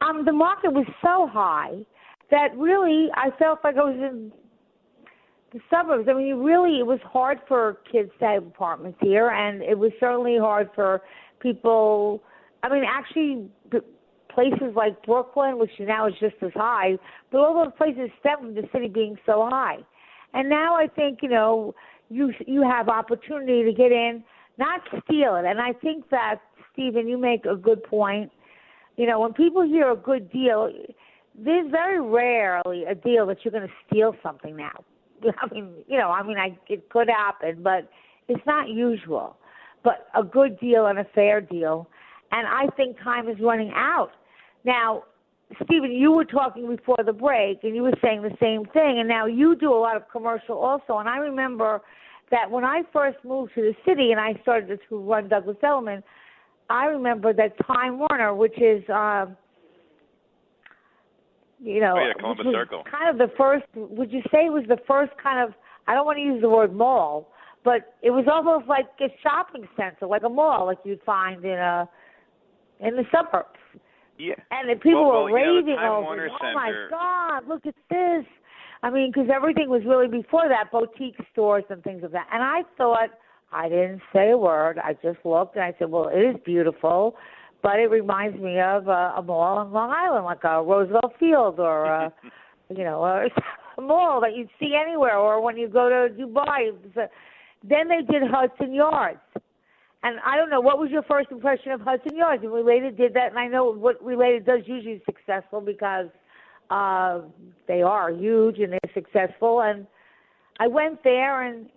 [0.00, 1.84] Um, the market was so high
[2.30, 4.32] that really I felt like I was in
[5.52, 6.08] the suburbs.
[6.10, 9.92] I mean, really, it was hard for kids to have apartments here, and it was
[10.00, 11.02] certainly hard for
[11.40, 12.22] people.
[12.62, 13.48] I mean, actually,
[14.34, 16.98] places like Brooklyn, which now is just as high,
[17.30, 19.78] but all those places stem from the city being so high.
[20.34, 21.74] And now I think you know
[22.10, 24.24] you you have opportunity to get in,
[24.58, 25.44] not steal it.
[25.44, 26.40] And I think that
[26.72, 28.30] Stephen, you make a good point.
[28.96, 30.70] You know, when people hear a good deal,
[31.36, 34.84] there's very rarely a deal that you're going to steal something now.
[35.40, 37.88] I mean, you know, I mean, I, it could happen, but
[38.28, 39.36] it's not usual.
[39.82, 41.88] But a good deal and a fair deal,
[42.32, 44.12] and I think time is running out.
[44.64, 45.04] Now,
[45.64, 49.06] Stephen, you were talking before the break, and you were saying the same thing, and
[49.06, 50.98] now you do a lot of commercial also.
[50.98, 51.82] And I remember
[52.30, 56.02] that when I first moved to the city and I started to run Douglas Elliman,
[56.70, 59.36] I remember that Time Warner, which is, um,
[61.64, 62.84] you know, Oh, yeah, Columbus Circle.
[62.90, 63.64] kind of the first.
[63.74, 65.54] Would you say it was the first kind of?
[65.86, 67.32] I don't want to use the word mall,
[67.64, 71.58] but it was almost like a shopping center, like a mall, like you'd find in
[71.58, 71.88] a
[72.80, 73.58] in the suburbs.
[74.18, 74.34] yeah.
[74.50, 76.32] And the people Well, were well, you know, raving over it.
[76.42, 78.24] Oh my God, look at this.
[78.82, 82.26] I mean, because everything was really before that, boutique stores and things like that.
[82.32, 83.08] And I thought,
[83.52, 84.78] I didn't say a word.
[84.78, 87.16] I just looked and I said, well, it is beautiful,
[87.64, 91.58] but it reminds me of uh, a mall on Long Island, like a Roosevelt Field
[91.58, 92.12] or, a,
[92.68, 93.24] you know, a,
[93.80, 96.70] mall that you'd see anywhere, or when you go to Dubai.
[96.96, 97.08] A-
[97.66, 99.18] Then they did Hudson Yards.
[100.02, 102.42] And I don't know, what was your first impression of Hudson Yards?
[102.42, 106.08] And Related did that, and I know what Related does usually successful because
[106.68, 107.22] uh,
[107.66, 109.62] they are huge and they're successful.
[109.62, 109.86] And
[110.60, 111.70] I went there, and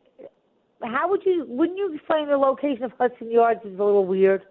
[0.84, 4.42] how would you, wouldn't you explain the location of Hudson Yards is a little weird?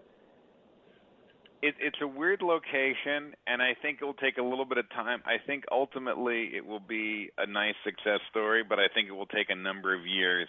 [1.66, 4.88] It, it's a weird location, and I think it will take a little bit of
[4.90, 5.20] time.
[5.26, 9.26] I think ultimately it will be a nice success story, but I think it will
[9.26, 10.48] take a number of years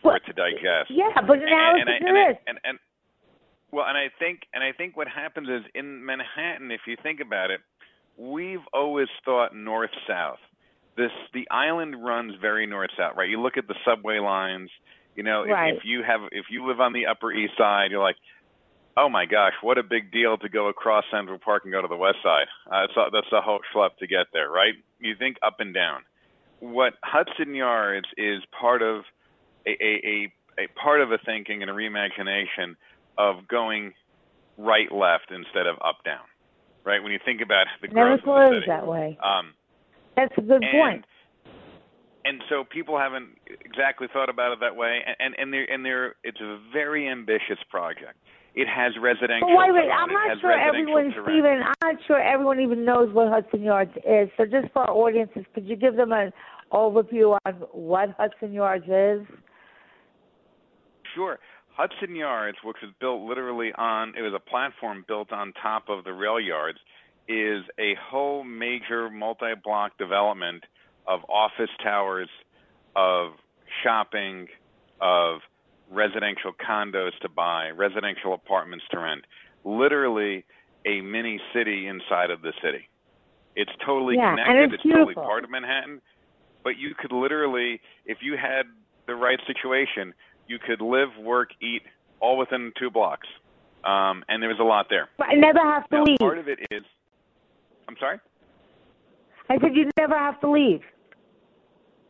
[0.00, 0.90] for Well, it to digest.
[0.90, 2.78] Yeah, but now and, and, and, I, and, and
[3.72, 7.18] well, and I think and I think what happens is in Manhattan, if you think
[7.18, 7.60] about it,
[8.16, 10.38] we've always thought north south.
[10.96, 13.28] This the island runs very north south, right?
[13.28, 14.70] You look at the subway lines.
[15.16, 18.02] You know, if, if you have if you live on the Upper East Side, you're
[18.02, 18.16] like,
[18.96, 21.88] oh my gosh, what a big deal to go across Central Park and go to
[21.88, 22.46] the West Side.
[22.70, 24.74] Uh, that's a, that's a whole schlep to get there, right?
[25.00, 26.02] You think up and down.
[26.60, 29.04] What Hudson Yards is part of
[29.66, 32.76] a a, a, a part of a thinking and a reimagination
[33.18, 33.94] of going
[34.56, 36.24] right left instead of up down.
[36.84, 37.02] Right?
[37.02, 38.66] When you think about the Never growth of the of it city.
[38.68, 39.18] that way.
[39.22, 39.54] Um
[40.16, 41.04] That's a good and, point.
[42.26, 43.30] And so people haven't
[43.64, 47.08] exactly thought about it that way, and and and they're, and they're it's a very
[47.08, 48.16] ambitious project.
[48.54, 49.48] It has residential.
[49.48, 51.12] Wait, I'm not sure everyone.
[51.24, 54.28] Stephen, I'm not sure everyone even knows what Hudson Yards is.
[54.36, 56.32] So just for our audiences, could you give them an
[56.72, 59.26] overview on what Hudson Yards is?
[61.14, 61.38] Sure.
[61.76, 66.04] Hudson Yards, which was built literally on, it was a platform built on top of
[66.04, 66.78] the rail yards,
[67.28, 70.62] is a whole major multi block development
[71.08, 72.28] of office towers,
[72.94, 73.32] of
[73.82, 74.46] shopping,
[75.00, 75.40] of
[75.90, 79.24] residential condos to buy, residential apartments to rent.
[79.64, 80.44] Literally
[80.86, 82.88] a mini city inside of the city.
[83.56, 84.74] It's totally Yeah, connected.
[84.74, 86.00] it's totally part of Manhattan.
[86.62, 88.66] But you could literally, if you had
[89.06, 90.14] the right situation,
[90.48, 91.82] you could live, work, eat
[92.20, 93.28] all within two blocks.
[93.84, 95.08] Um, and there was a lot there.
[95.18, 96.18] But I never have to Now, leave.
[96.18, 96.82] part of it is,
[97.86, 98.18] I'm sorry.
[99.50, 100.80] I said you never have to leave.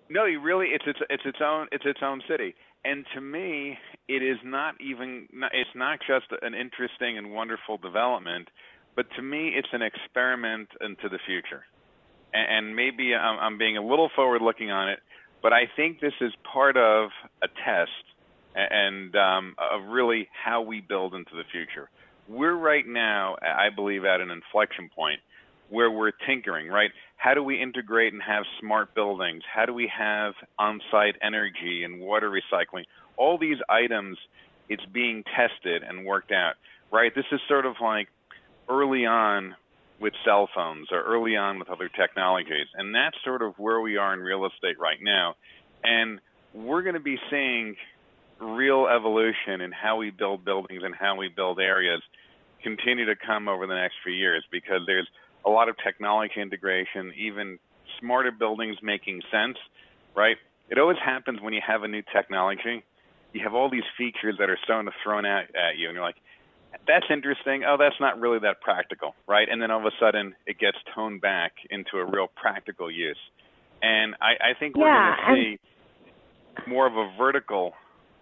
[0.09, 2.55] No, you really it's it's it's its own it's its own city.
[2.85, 8.49] And to me, it is not even it's not just an interesting and wonderful development,
[8.95, 11.65] but to me, it's an experiment into the future.
[12.35, 14.99] And, maybe I'm, I'm being a little forward looking on it,
[15.45, 17.11] But I think this is part of
[17.43, 17.91] a test
[18.55, 21.91] and um, of really how we build into the future.
[22.29, 25.21] We're right now, I believe, at an inflection point
[25.69, 26.91] where we're tinkering, right?
[27.17, 29.43] How do we integrate and have smart buildings?
[29.53, 32.85] How do we have on site energy and water recycling?
[33.17, 34.19] All these items,
[34.69, 36.55] it's being tested and worked out,
[36.93, 37.15] right?
[37.15, 38.09] This is sort of like
[38.69, 39.55] early on
[40.01, 42.67] with cell phones or early on with other technologies.
[42.75, 45.37] And that's sort of where we are in real estate right now.
[45.83, 46.21] And
[46.53, 47.77] we're going to be seeing
[48.41, 52.03] real evolution in how we build buildings and how we build areas
[52.63, 55.07] continue to come over the next few years because there's
[55.47, 57.59] a lot of technology integration, even
[58.01, 59.57] smarter buildings making sense,
[60.15, 60.37] right?
[60.71, 62.83] It always happens when you have a new technology.
[63.33, 66.17] You have all these features that are to thrown out at you, and you're like,
[66.87, 67.63] that's interesting.
[67.67, 69.49] Oh, that's not really that practical, right?
[69.51, 73.19] And then all of a sudden, it gets toned back into a real practical use.
[73.83, 77.75] And I, I think we're yeah, going to see more of a vertical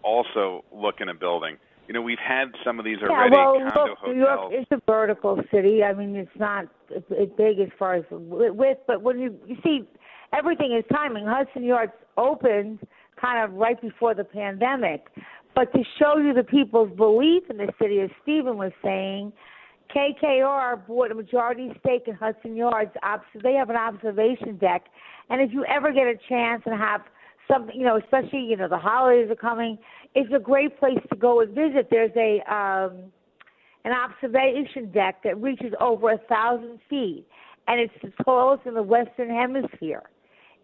[0.03, 1.57] also look in a building.
[1.89, 3.35] You know, we've had some of these already.
[3.35, 4.15] Yeah, well, condo look, hotels.
[4.15, 5.83] New York is a vertical city.
[5.83, 9.83] I mean, it's not it's big as far as width, but when you you see
[10.33, 11.27] everything is timing.
[11.27, 12.79] Hudson Yards opened
[13.21, 15.07] kind of right before the pandemic,
[15.55, 19.33] but to show you the people's belief in the city, as Stephen was saying,
[19.95, 22.91] KKR bought a majority stake in Hudson Yards.
[23.43, 24.85] They have an observation deck,
[25.29, 27.03] and if you ever get a chance and have
[27.51, 29.79] something, you know, especially you know the holidays are coming,
[30.15, 31.89] it's a great place to go and visit.
[31.91, 33.13] There's a um,
[33.85, 37.27] an observation deck that reaches over a thousand feet,
[37.69, 40.03] and it's the tallest in the Western Hemisphere.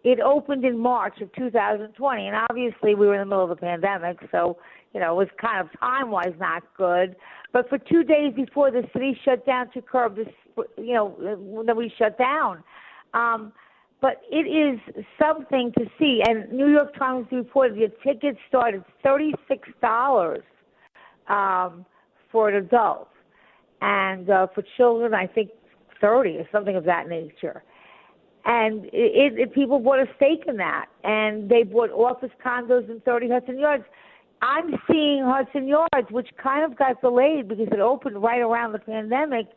[0.03, 3.57] It opened in March of 2020, and obviously we were in the middle of the
[3.57, 4.57] pandemic, so
[4.93, 7.15] you know it was kind of time-wise not good.
[7.51, 10.27] But for two days before the city shut down to curb this,
[10.77, 12.63] you know, when we shut down.
[13.13, 13.51] Um,
[14.01, 14.79] but it is
[15.21, 16.21] something to see.
[16.25, 20.43] And New York Times reported the tickets start at thirty-six dollars
[21.27, 21.85] um,
[22.31, 23.09] for an adult,
[23.81, 25.49] and uh, for children, I think
[26.01, 27.63] thirty or something of that nature
[28.45, 32.99] and it, it, people bought a stake in that, and they bought office condos in
[33.01, 33.83] 30 Hudson Yards.
[34.41, 38.79] I'm seeing Hudson Yards, which kind of got delayed because it opened right around the
[38.79, 39.47] pandemic,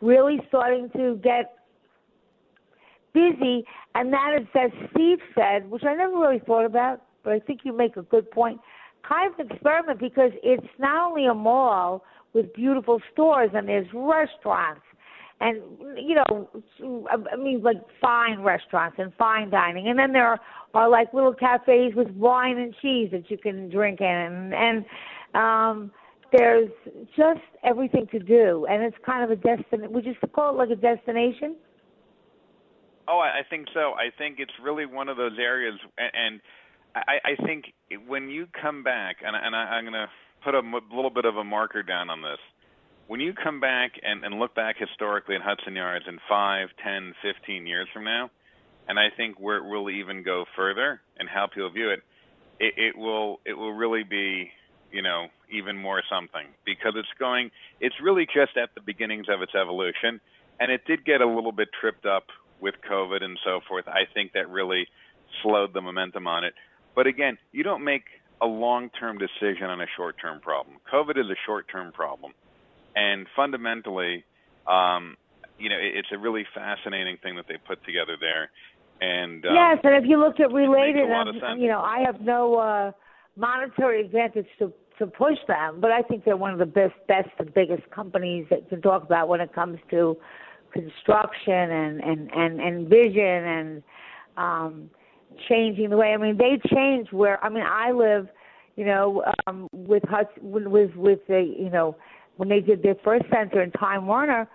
[0.00, 1.54] really starting to get
[3.12, 3.64] busy.
[3.94, 7.60] And that is, as Steve said, which I never really thought about, but I think
[7.64, 8.60] you make a good point.
[9.06, 14.82] Kind of experiment because it's not only a mall with beautiful stores and there's restaurants
[15.42, 15.60] and
[15.96, 16.48] you know,
[17.10, 20.40] I mean, like fine restaurants and fine dining, and then there are,
[20.72, 24.84] are like little cafes with wine and cheese that you can drink in, and
[25.34, 25.90] um,
[26.32, 26.70] there's
[27.16, 29.92] just everything to do, and it's kind of a destination.
[29.92, 31.56] Would you call it like a destination?
[33.08, 33.94] Oh, I think so.
[33.94, 36.40] I think it's really one of those areas, and
[36.94, 37.72] I, think
[38.06, 40.08] when you come back, and, I'm going to
[40.44, 40.62] put a
[40.94, 42.38] little bit of a marker down on this
[43.12, 47.66] when you come back and, look back historically at Hudson Yards in five, ten, fifteen
[47.66, 48.30] years from now,
[48.88, 52.00] and I think where it will even go further and how people view it,
[52.58, 54.50] it, it will it will really be
[54.90, 59.42] you know even more something because it's going it's really just at the beginnings of
[59.42, 60.20] its evolution,
[60.58, 62.24] and it did get a little bit tripped up
[62.62, 63.86] with COVID and so forth.
[63.88, 64.86] I think that really
[65.42, 66.54] slowed the momentum on it.
[66.94, 68.04] But again, you don't make
[68.40, 70.76] a long-term decision on a short-term problem.
[70.92, 72.32] COVID is a short-term problem
[72.94, 74.24] and fundamentally,
[74.66, 75.16] um,
[75.58, 78.50] you know, it's a really fascinating thing that they put together there.
[79.00, 82.56] And um, yes, and if you look at related, um, you know, I have no
[82.56, 82.92] uh,
[83.36, 87.30] monetary advantage to to push them, but I think they're one of the best, best,
[87.38, 90.16] and biggest companies that can talk about when it comes to
[90.72, 93.82] construction and and and, and vision and
[94.36, 94.90] um,
[95.48, 96.12] changing the way.
[96.12, 97.42] I mean, they change where.
[97.44, 98.28] I mean, I live,
[98.76, 101.96] you know, um, with Hudson, with with the you know
[102.36, 104.48] when they did their first center in Time Warner,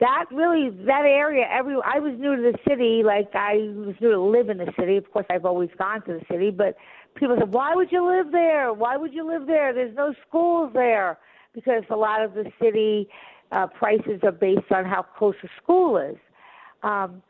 [0.00, 4.10] that really that area every I was new to the city, like I was new
[4.10, 4.96] to live in the city.
[4.96, 6.74] Of course I've always gone to the city, but
[7.14, 8.72] people said, Why would you live there?
[8.72, 9.72] Why would you live there?
[9.72, 11.18] There's no schools there
[11.54, 13.08] because a lot of the city
[13.52, 16.16] uh prices are based on how close a school is.
[16.82, 17.22] Um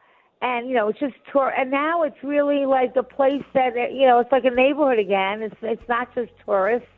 [0.43, 4.07] and you know it's just tour and now it's really like a place that you
[4.07, 6.89] know it's like a neighborhood again it's it's not just tourists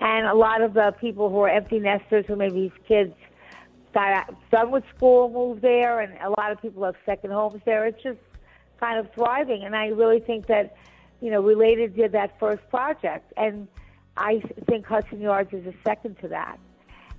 [0.00, 3.14] and a lot of the people who are empty nesters who maybe kids
[3.94, 7.86] got done with school moved there, and a lot of people have second homes there.
[7.86, 8.18] It's just
[8.80, 10.76] kind of thriving, and I really think that
[11.20, 13.68] you know Related did that first project, and
[14.16, 16.58] I think Hudson Yards is a second to that.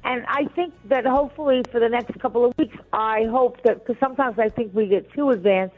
[0.05, 3.99] And I think that hopefully for the next couple of weeks, I hope that because
[3.99, 5.75] sometimes I think we get too advanced.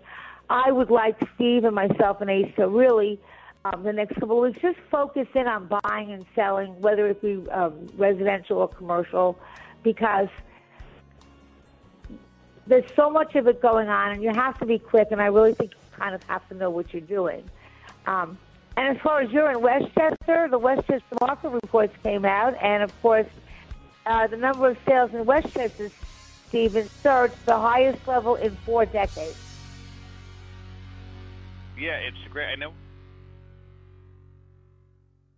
[0.49, 3.19] I would like Steve and myself and Ace to really
[3.65, 4.61] um, the next couple of weeks.
[4.61, 9.38] Just focus in on buying and selling, whether it be um, residential or commercial,
[9.84, 10.30] because
[12.67, 15.09] there's so much of it going on, and you have to be quick.
[15.11, 17.43] And I really think you kind of have to know what you're doing.
[18.07, 18.38] Um,
[18.78, 23.01] and as far as you're in Westchester, the Westchester market reports came out, and of
[23.01, 23.28] course,
[24.06, 25.91] uh, the number of sales in Westchester,
[26.47, 29.38] Stephen, surged the highest level in four decades.
[31.78, 32.47] Yeah, it's great.
[32.47, 32.72] I know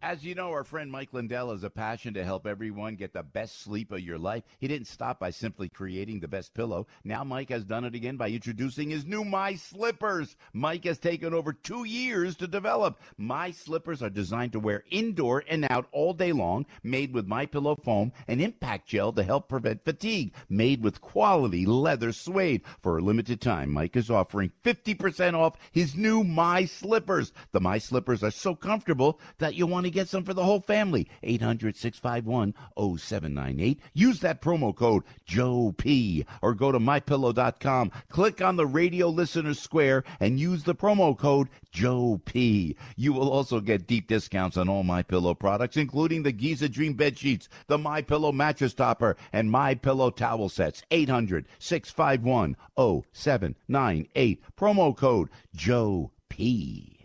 [0.07, 3.23] As you know, our friend Mike Lindell has a passion to help everyone get the
[3.23, 4.45] best sleep of your life.
[4.57, 6.87] He didn't stop by simply creating the best pillow.
[7.03, 10.37] Now Mike has done it again by introducing his new My Slippers.
[10.53, 13.01] Mike has taken over two years to develop.
[13.17, 17.45] My Slippers are designed to wear indoor and out all day long, made with My
[17.45, 22.61] Pillow foam and impact gel to help prevent fatigue, made with quality leather suede.
[22.81, 27.33] For a limited time, Mike is offering 50% off his new My Slippers.
[27.51, 30.59] The My Slippers are so comfortable that you want to get some for the whole
[30.59, 31.07] family.
[31.23, 33.79] 800 651 0798.
[33.93, 37.91] Use that promo code Joe P or go to mypillow.com.
[38.09, 42.75] Click on the radio listener square and use the promo code Joe P.
[42.95, 46.93] You will also get deep discounts on all My Pillow products, including the Giza Dream
[46.93, 50.83] bed sheets, the My Pillow mattress topper, and My Pillow towel sets.
[50.91, 54.43] 800 651 0798.
[54.55, 56.96] Promo code Joe P.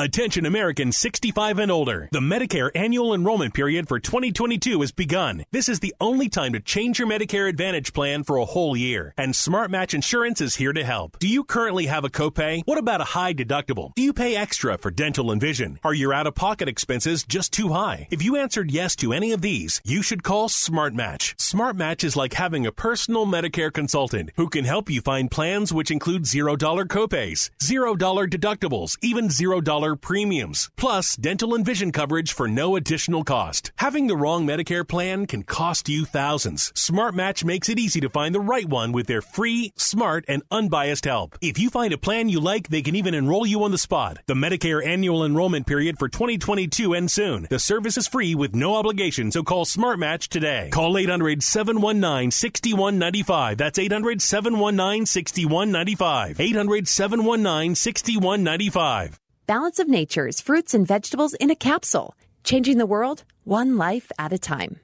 [0.00, 2.08] Attention Americans 65 and older.
[2.12, 5.44] The Medicare annual enrollment period for 2022 has begun.
[5.50, 9.12] This is the only time to change your Medicare Advantage plan for a whole year.
[9.18, 11.18] And Smart Match Insurance is here to help.
[11.18, 12.62] Do you currently have a copay?
[12.64, 13.92] What about a high deductible?
[13.96, 15.80] Do you pay extra for dental and vision?
[15.82, 18.06] Are your out of pocket expenses just too high?
[18.12, 21.34] If you answered yes to any of these, you should call Smart Match.
[21.38, 25.72] Smart Match is like having a personal Medicare consultant who can help you find plans
[25.72, 32.48] which include $0 copays, $0 deductibles, even $0 premiums, plus dental and vision coverage for
[32.48, 33.72] no additional cost.
[33.76, 36.72] Having the wrong Medicare plan can cost you thousands.
[36.74, 40.42] Smart Match makes it easy to find the right one with their free, smart, and
[40.50, 41.36] unbiased help.
[41.40, 44.18] If you find a plan you like, they can even enroll you on the spot.
[44.26, 47.46] The Medicare annual enrollment period for 2022 ends soon.
[47.50, 50.70] The service is free with no obligation, so call Smart Match today.
[50.72, 53.58] Call 800 719 6195.
[53.58, 56.40] That's 800 719 6195.
[56.40, 59.18] 800 719 6195.
[59.48, 64.30] Balance of Nature's fruits and vegetables in a capsule, changing the world one life at
[64.30, 64.78] a time.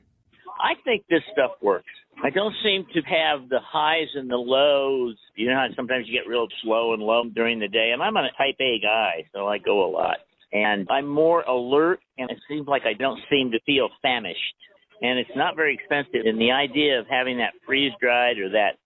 [0.58, 1.92] I think this stuff works.
[2.22, 5.18] I don't seem to have the highs and the lows.
[5.36, 8.16] You know how sometimes you get real slow and low during the day, and I'm
[8.16, 10.16] a type A guy, so I go a lot.
[10.54, 14.56] And I'm more alert, and it seems like I don't seem to feel famished.
[15.02, 16.24] And it's not very expensive.
[16.24, 18.78] And the idea of having that freeze dried or that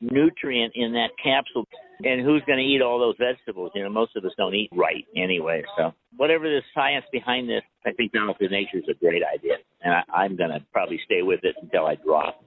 [0.00, 1.66] nutrient in that capsule
[2.04, 3.72] and who's going to eat all those vegetables?
[3.74, 5.62] You know, most of us don't eat right anyway.
[5.76, 9.54] So whatever the science behind this, I think balance of nature is a great idea,
[9.82, 12.42] and I, I'm going to probably stay with it until I drop.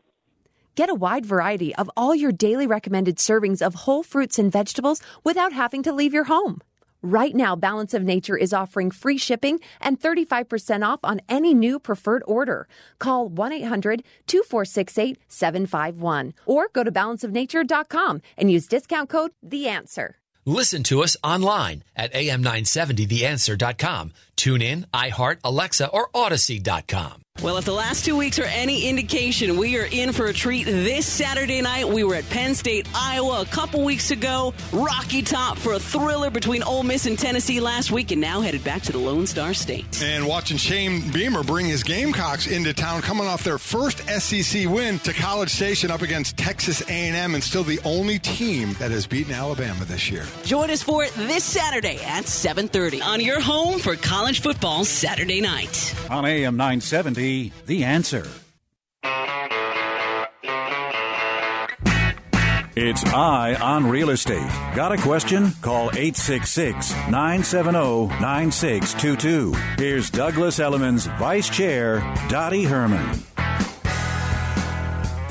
[0.75, 5.01] Get a wide variety of all your daily recommended servings of whole fruits and vegetables
[5.23, 6.61] without having to leave your home.
[7.01, 11.79] Right now, Balance of Nature is offering free shipping and 35% off on any new
[11.79, 12.67] preferred order.
[12.99, 20.17] Call 1 800 246 8751 or go to balanceofnature.com and use discount code The Answer.
[20.45, 24.11] Listen to us online at am970theanswer.com.
[24.35, 27.21] Tune in, iHeart, Alexa, or Audacy.com.
[27.41, 30.65] Well, if the last two weeks are any indication, we are in for a treat
[30.65, 31.87] this Saturday night.
[31.87, 34.53] We were at Penn State, Iowa a couple weeks ago.
[34.73, 38.61] Rocky Top for a thriller between Ole Miss and Tennessee last week, and now headed
[38.65, 40.03] back to the Lone Star State.
[40.03, 44.99] And watching Shane Beamer bring his Gamecocks into town, coming off their first SEC win
[44.99, 49.33] to College Station up against Texas A&M, and still the only team that has beaten
[49.33, 50.25] Alabama this year.
[50.43, 55.39] Join us for it this Saturday at 7:30 on your home for college football Saturday
[55.39, 57.28] night on AM 970.
[57.30, 58.27] The Answer.
[62.75, 64.49] It's Eye on Real Estate.
[64.73, 65.51] Got a question?
[65.61, 69.53] Call 866 970 9622.
[69.77, 71.99] Here's Douglas Elliman's Vice Chair,
[72.30, 73.21] Dottie Herman.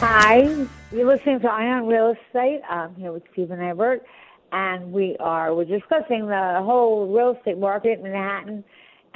[0.01, 2.61] Hi, you're listening to Eye on Real Estate.
[2.71, 4.05] I'm here with Stephen Ebert,
[4.53, 8.63] and we are we're discussing the whole real estate market in Manhattan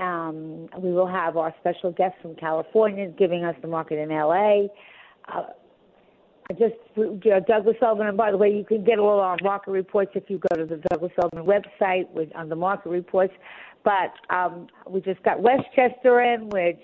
[0.03, 4.65] um, we will have our special guest from California giving us the market in LA.
[5.33, 5.45] Uh,
[6.59, 10.11] just uh, Douglas Elliman, and by the way, you can get all our market reports
[10.15, 13.33] if you go to the Douglas Elliman website with, on the market reports.
[13.85, 16.83] But um, we just got Westchester in, which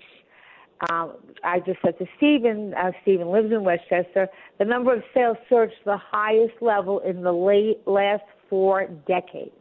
[0.90, 1.14] um,
[1.44, 2.72] I just said to Stephen.
[2.74, 4.28] Uh, Stephen lives in Westchester.
[4.58, 9.57] The number of sales surged to the highest level in the late last four decades.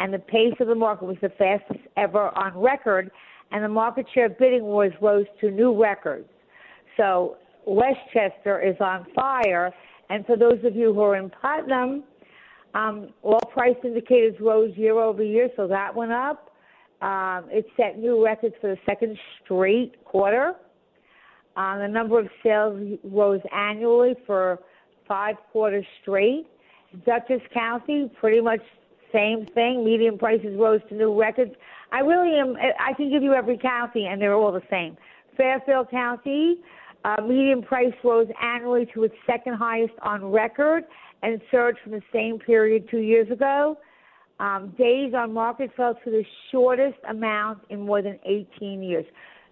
[0.00, 3.10] And the pace of the market was the fastest ever on record,
[3.52, 6.28] and the market share bidding wars rose to new records.
[6.96, 7.36] So
[7.66, 9.72] Westchester is on fire,
[10.08, 12.02] and for those of you who are in Putnam,
[12.72, 16.50] um, all price indicators rose year over year, so that went up.
[17.02, 20.54] Um, it set new records for the second straight quarter.
[21.56, 24.60] Uh, the number of sales rose annually for
[25.06, 26.46] five quarters straight.
[27.04, 28.60] Dutchess County, pretty much
[29.12, 29.84] same thing.
[29.84, 31.52] Median prices rose to new records.
[31.92, 32.56] I really am.
[32.78, 34.96] I can give you every county, and they're all the same.
[35.36, 36.58] Fairfield County,
[37.04, 40.84] uh, median price rose annually to its second highest on record
[41.22, 43.78] and surged from the same period two years ago.
[44.38, 49.04] Um, days on market fell to the shortest amount in more than 18 years.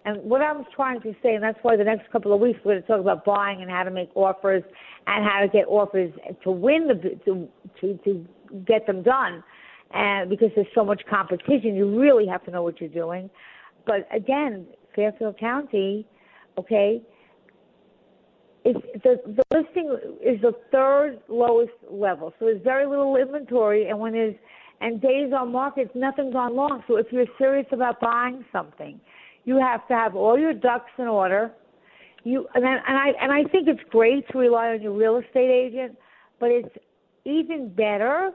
[0.05, 2.59] And what I was trying to say, and that's why the next couple of weeks
[2.63, 4.63] we're going to talk about buying and how to make offers
[5.07, 6.11] and how to get offers
[6.43, 6.95] to win the
[7.25, 7.47] to
[7.81, 8.25] to, to
[8.65, 9.43] get them done.
[9.91, 13.29] And because there's so much competition, you really have to know what you're doing.
[13.85, 16.05] But again, Fairfield County,
[16.57, 17.01] okay,
[18.65, 22.33] is the the listing is the third lowest level.
[22.39, 24.35] So there's very little inventory, and when there's
[24.81, 26.83] and days on market, nothing's on long.
[26.87, 28.99] So if you're serious about buying something,
[29.43, 31.51] you have to have all your ducks in order.
[32.23, 35.17] You and then, and I and I think it's great to rely on your real
[35.17, 35.97] estate agent,
[36.39, 36.69] but it's
[37.25, 38.31] even better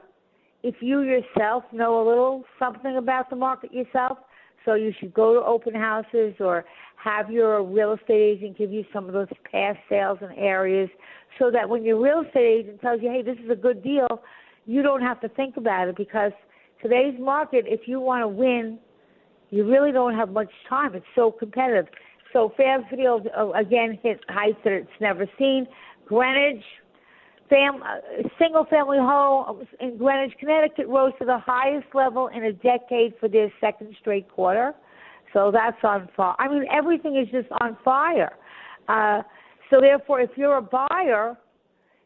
[0.63, 4.17] if you yourself know a little something about the market yourself.
[4.65, 6.65] So you should go to open houses or
[6.95, 10.89] have your real estate agent give you some of those past sales and areas
[11.37, 14.07] so that when your real estate agent tells you, hey, this is a good deal,
[14.65, 16.31] you don't have to think about it because
[16.81, 18.79] today's market, if you want to win,
[19.51, 20.95] you really don't have much time.
[20.95, 21.85] It's so competitive.
[22.33, 25.67] So Fairfield, uh, again, hit heights that it's never seen.
[26.07, 26.63] Greenwich,
[27.49, 27.83] fam-
[28.39, 33.27] single family home in Greenwich, Connecticut rose to the highest level in a decade for
[33.27, 34.73] their second straight quarter.
[35.33, 36.35] So that's on fire.
[36.39, 38.33] I mean, everything is just on fire.
[38.87, 39.21] Uh,
[39.69, 41.37] so therefore, if you're a buyer,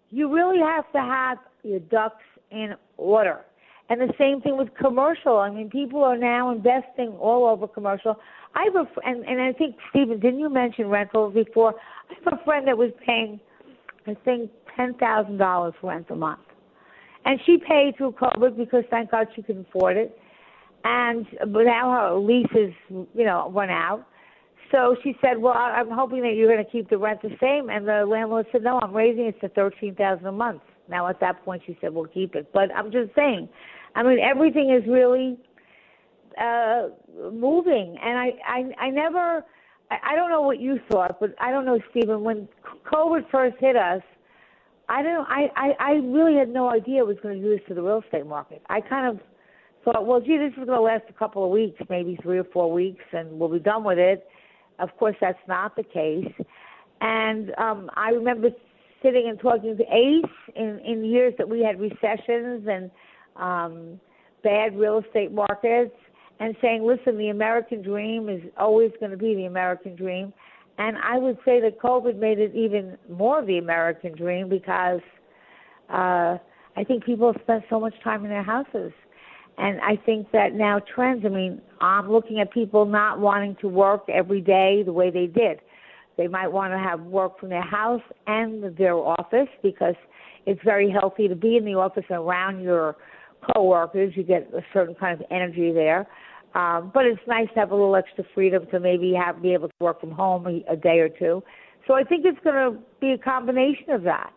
[0.09, 3.41] you really have to have your ducks in order.
[3.89, 5.37] And the same thing with commercial.
[5.37, 8.19] I mean, people are now investing all over commercial.
[8.55, 11.73] I have a and and I think Stephen, didn't you mention rentals before?
[12.09, 13.39] I have a friend that was paying,
[14.05, 16.39] I think, ten thousand dollars rent a month,
[17.25, 20.17] and she paid through COVID because thank God she could afford it
[20.83, 24.05] and but now her lease is you know run out.
[24.71, 27.69] So she said, "Well, I'm hoping that you're going to keep the rent the same."
[27.69, 31.19] And the landlord said, "No, I'm raising it to thirteen thousand a month." Now at
[31.19, 33.49] that point, she said, "We'll keep it." But I'm just saying,
[33.95, 35.37] I mean, everything is really
[36.39, 36.89] uh
[37.31, 39.43] moving, and I I I never.
[39.91, 42.23] I don't know what you thought, but I don't know, Stephen.
[42.23, 42.47] When
[42.85, 44.03] COVID first hit us,
[44.89, 45.27] I don't.
[45.29, 47.81] I I, I really had no idea it was going to do this to the
[47.81, 48.61] real estate market.
[48.69, 49.23] I kind of
[49.85, 52.43] thought, well, gee, this is going to last a couple of weeks, maybe three or
[52.45, 54.27] four weeks, and we'll be done with it.
[54.79, 56.33] Of course, that's not the case.
[57.01, 58.49] And um, I remember
[59.01, 62.91] sitting and talking to Ace in, in years that we had recessions and
[63.37, 63.99] um,
[64.43, 65.95] bad real estate markets,
[66.41, 70.33] and saying, listen, the American dream is always going to be the American dream.
[70.79, 75.01] And I would say that COVID made it even more the American dream because
[75.89, 76.37] uh,
[76.75, 78.91] I think people spent so much time in their houses
[79.59, 83.67] and I think that now trends, I mean, I'm looking at people not wanting to
[83.67, 85.59] work every day the way they did.
[86.17, 89.95] They might want to have work from their house and their office because
[90.45, 92.95] it's very healthy to be in the office around your
[93.53, 94.13] coworkers.
[94.15, 96.07] You get a certain kind of energy there.
[96.55, 99.67] Um, but it's nice to have a little extra freedom to maybe have be able
[99.67, 101.43] to work from home a, a day or two.
[101.87, 104.33] So I think it's going to be a combination of that.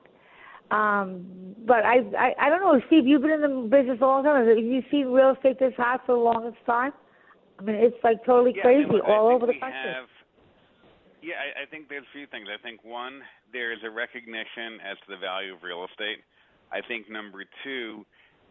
[0.71, 1.27] Um,
[1.67, 3.07] but I, I, I don't know, Steve.
[3.07, 4.47] You've been in the business a long time.
[4.47, 6.93] Have you seen real estate this hot for the longest time?
[7.59, 9.93] I mean, it's like totally yeah, crazy I mean, all over the country.
[9.93, 10.09] Have,
[11.23, 12.49] yeah, I, I think there's a few things.
[12.49, 13.21] I think one,
[13.53, 16.25] there is a recognition as to the value of real estate.
[16.73, 18.05] I think number two,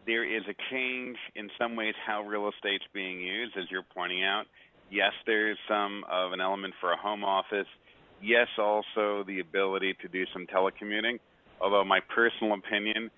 [0.06, 4.24] there is a change in some ways how real estate's being used, as you're pointing
[4.24, 4.44] out.
[4.90, 7.66] Yes, there's some of an element for a home office.
[8.22, 11.18] Yes, also the ability to do some telecommuting
[11.62, 13.10] although my personal opinion,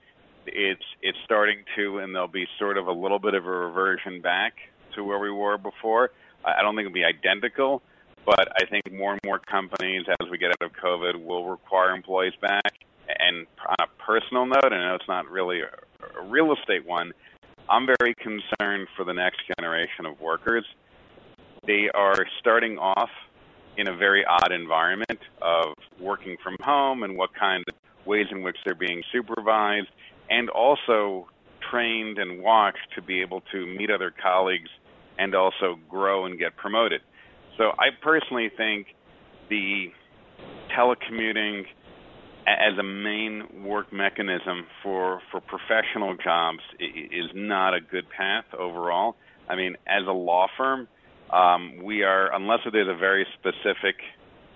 [0.47, 4.21] it's it's starting to, and there'll be sort of a little bit of a reversion
[4.21, 4.55] back
[4.95, 6.11] to where we were before.
[6.45, 7.83] I don't think it'll be identical,
[8.27, 11.95] but I think more and more companies, as we get out of COVID, will require
[11.95, 12.85] employees back.
[13.09, 17.13] And on a personal note, I know it's not really a, a real estate one,
[17.69, 20.65] I'm very concerned for the next generation of workers.
[21.67, 23.09] They are starting off
[23.77, 28.43] in a very odd environment of working from home and what kind of ways in
[28.43, 29.89] which they're being supervised,
[30.29, 31.27] and also
[31.71, 34.69] trained and watched to be able to meet other colleagues
[35.19, 37.01] and also grow and get promoted.
[37.57, 38.89] So I personally think
[39.49, 39.87] the
[40.77, 41.65] telecommuting
[42.47, 49.17] as a main work mechanism for for professional jobs is not a good path overall.
[49.49, 50.89] I mean, as a law firm,
[51.31, 53.97] um, we are unless there's a very specific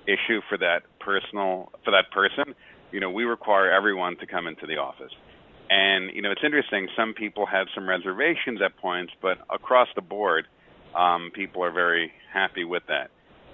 [0.07, 2.55] issue for that personal for that person,
[2.93, 5.13] you know, we require everyone to come into the office.
[5.71, 6.89] And you know, it's interesting.
[6.97, 10.47] Some people have some reservations at points, but across the board,
[10.97, 13.11] um, people are very happy with that.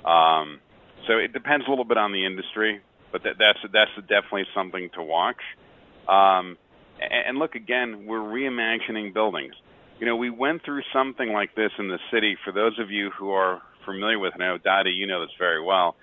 [0.08, 0.60] Um,
[1.06, 2.80] so it depends a little bit on the industry,
[3.14, 5.40] but that, that's that's definitely something to watch.
[6.08, 6.58] Um,
[7.00, 9.54] and, and look again, we're reimagining buildings.
[10.00, 12.36] You know, we went through something like this in the city.
[12.44, 15.30] For those of you who are familiar with, it, I know Dottie, you know this
[15.38, 15.94] very well.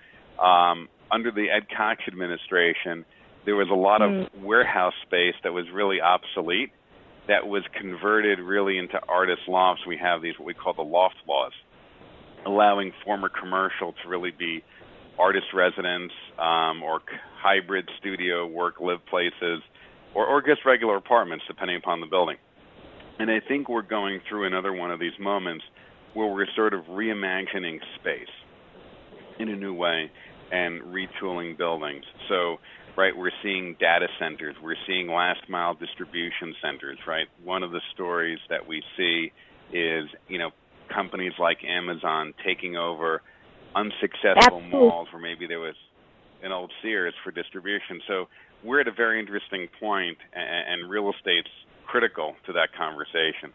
[0.42, 3.04] Um, under the Ed Koch administration,
[3.44, 4.24] there was a lot mm.
[4.24, 6.72] of warehouse space that was really obsolete
[7.28, 9.86] that was converted really into artist lofts.
[9.86, 11.52] We have these what we call the loft laws,
[12.46, 14.64] allowing former commercial to really be
[15.18, 17.00] artist residence um, or
[17.40, 19.62] hybrid studio work live places,
[20.14, 22.36] or, or just regular apartments depending upon the building.
[23.18, 25.64] And I think we're going through another one of these moments
[26.14, 28.32] where we're sort of reimagining space
[29.38, 30.10] in a new way
[30.50, 32.04] and retooling buildings.
[32.28, 32.58] So
[32.96, 33.16] right?
[33.16, 37.26] We're seeing data centers, we're seeing last mile distribution centers, right?
[37.42, 39.32] One of the stories that we see
[39.72, 40.50] is, you know,
[40.92, 43.22] companies like Amazon taking over
[43.74, 44.70] unsuccessful Absolutely.
[44.70, 45.74] malls where maybe there was
[46.42, 48.00] an old Sears for distribution.
[48.06, 48.28] So
[48.64, 51.50] we're at a very interesting point, and, and real estate's
[51.86, 53.52] critical to that conversation.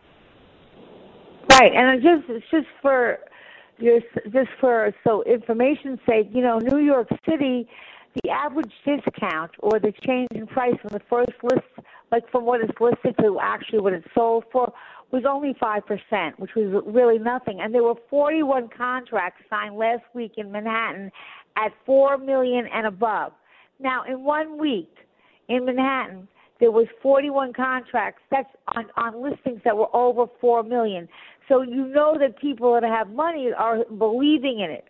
[1.51, 3.19] Right, and just it's just for
[3.79, 7.67] just for so information's sake, you know, New York City
[8.23, 12.61] the average discount or the change in price from the first list, like from what
[12.61, 14.71] it's listed to actually what it's sold for,
[15.11, 17.59] was only 5%, which was really nothing.
[17.61, 21.11] And there were 41 contracts signed last week in Manhattan
[21.55, 23.31] at 4 million and above.
[23.79, 24.93] Now, in one week
[25.47, 26.27] in Manhattan,
[26.59, 31.07] there was 41 contracts that's on, on listings that were over 4 million.
[31.47, 34.85] So you know that people that have money are believing in it.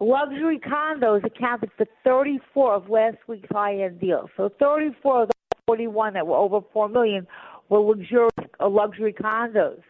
[0.00, 4.30] Luxury condos accounted for 34 of last week's high-end deals.
[4.36, 5.34] So 34 of the
[5.66, 7.26] 41 that were over 4 million
[7.70, 8.28] were luxurious
[8.60, 9.80] luxury condos.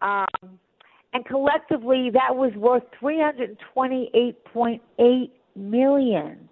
[0.00, 0.60] Um,
[1.12, 6.48] and collectively, that was worth 328.8 million.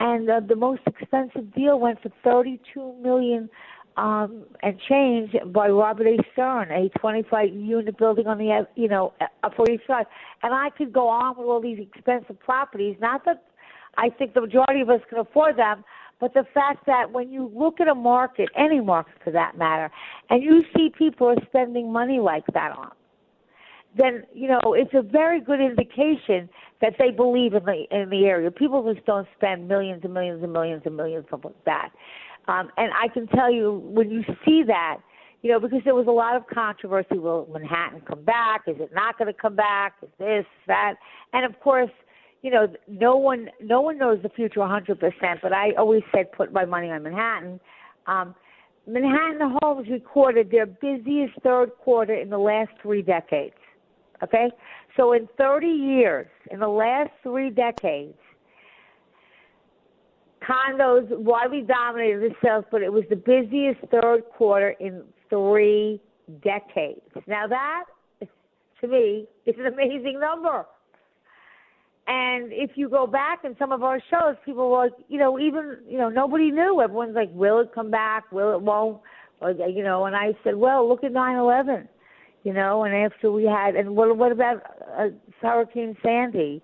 [0.00, 3.48] And uh, the most expensive deal went for 32 million
[3.96, 6.18] um, and change by Robert A.
[6.32, 9.12] Stern, a 25 unit building on the, you know,
[9.70, 10.06] East Side.
[10.42, 12.96] And I could go on with all these expensive properties.
[13.00, 13.44] Not that
[13.96, 15.84] I think the majority of us can afford them,
[16.24, 19.90] but the fact that when you look at a market, any market for that matter,
[20.30, 22.92] and you see people are spending money like that on,
[23.94, 26.48] then you know it's a very good indication
[26.80, 28.50] that they believe in the in the area.
[28.50, 31.90] People just don't spend millions and millions and millions and millions of that.
[32.48, 35.00] Um, and I can tell you when you see that,
[35.42, 37.18] you know, because there was a lot of controversy.
[37.18, 38.62] Will Manhattan come back?
[38.66, 39.96] Is it not going to come back?
[40.02, 40.94] Is this that?
[41.34, 41.90] And of course,
[42.44, 44.98] you know, no one no one knows the future 100%.
[45.42, 47.58] But I always said put my money on Manhattan.
[48.06, 48.34] Um,
[48.86, 53.54] Manhattan homes recorded their busiest third quarter in the last three decades.
[54.22, 54.50] Okay,
[54.94, 58.18] so in 30 years, in the last three decades,
[60.46, 65.98] condos widely dominated the sales, but it was the busiest third quarter in three
[66.42, 67.00] decades.
[67.26, 67.84] Now that,
[68.82, 70.66] to me, is an amazing number.
[72.06, 75.38] And if you go back in some of our shows, people were like, you know,
[75.38, 76.80] even, you know, nobody knew.
[76.82, 78.30] Everyone's like, will it come back?
[78.30, 79.00] Will it won't?
[79.40, 81.88] Or, you know, and I said, well, look at 9/11,
[82.44, 84.62] you know, and after we had, and what what about
[84.96, 85.08] uh,
[85.40, 86.62] Hurricane Sandy,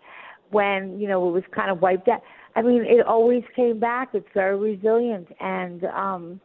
[0.50, 2.22] when you know it was kind of wiped out.
[2.56, 4.10] I mean, it always came back.
[4.12, 6.40] It's very resilient, and um,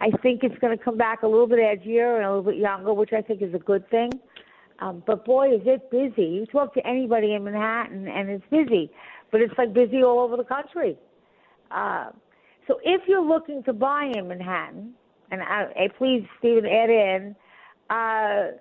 [0.00, 2.56] I think it's going to come back a little bit edgier and a little bit
[2.56, 4.10] younger, which I think is a good thing.
[4.80, 6.28] Um, but boy, is it busy.
[6.28, 8.90] You talk to anybody in Manhattan, and it's busy,
[9.30, 10.96] but it's like busy all over the country.
[11.70, 12.10] Uh,
[12.66, 14.94] so if you're looking to buy in Manhattan,
[15.30, 17.36] and I, I please, Stephen, add in.
[17.88, 18.56] Uh,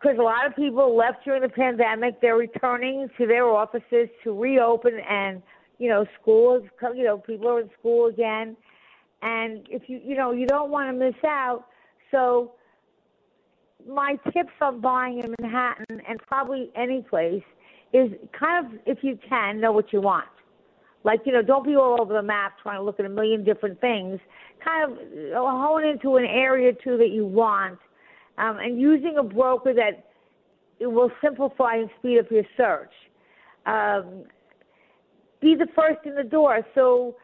[0.00, 2.20] because a lot of people left during the pandemic.
[2.20, 5.40] They're returning to their offices to reopen and
[5.82, 6.62] you know, schools,
[6.94, 8.56] you know, people are in school again.
[9.20, 11.64] And if you, you know, you don't want to miss out.
[12.12, 12.52] So
[13.88, 17.42] my tips on buying in Manhattan and probably any place
[17.92, 20.26] is kind of, if you can, know what you want.
[21.04, 23.44] Like, you know, don't be all over the map trying to look at a million
[23.44, 24.20] different things.
[24.64, 24.98] Kind of
[25.34, 27.78] hone into an area too that you want,
[28.38, 30.06] um, and using a broker that
[30.78, 32.92] it will simplify and speed up your search.
[33.66, 34.24] Um,
[35.40, 36.64] be the first in the door.
[36.74, 37.16] So,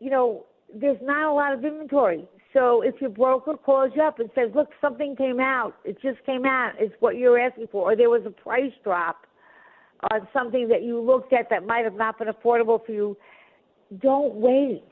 [0.00, 2.28] you know, there's not a lot of inventory.
[2.52, 5.74] So if your broker calls you up and says, "Look, something came out.
[5.84, 6.72] It just came out.
[6.78, 9.26] It's what you're asking for," or there was a price drop
[10.10, 13.16] on something that you looked at that might have not been affordable for you,
[14.00, 14.84] don't wait.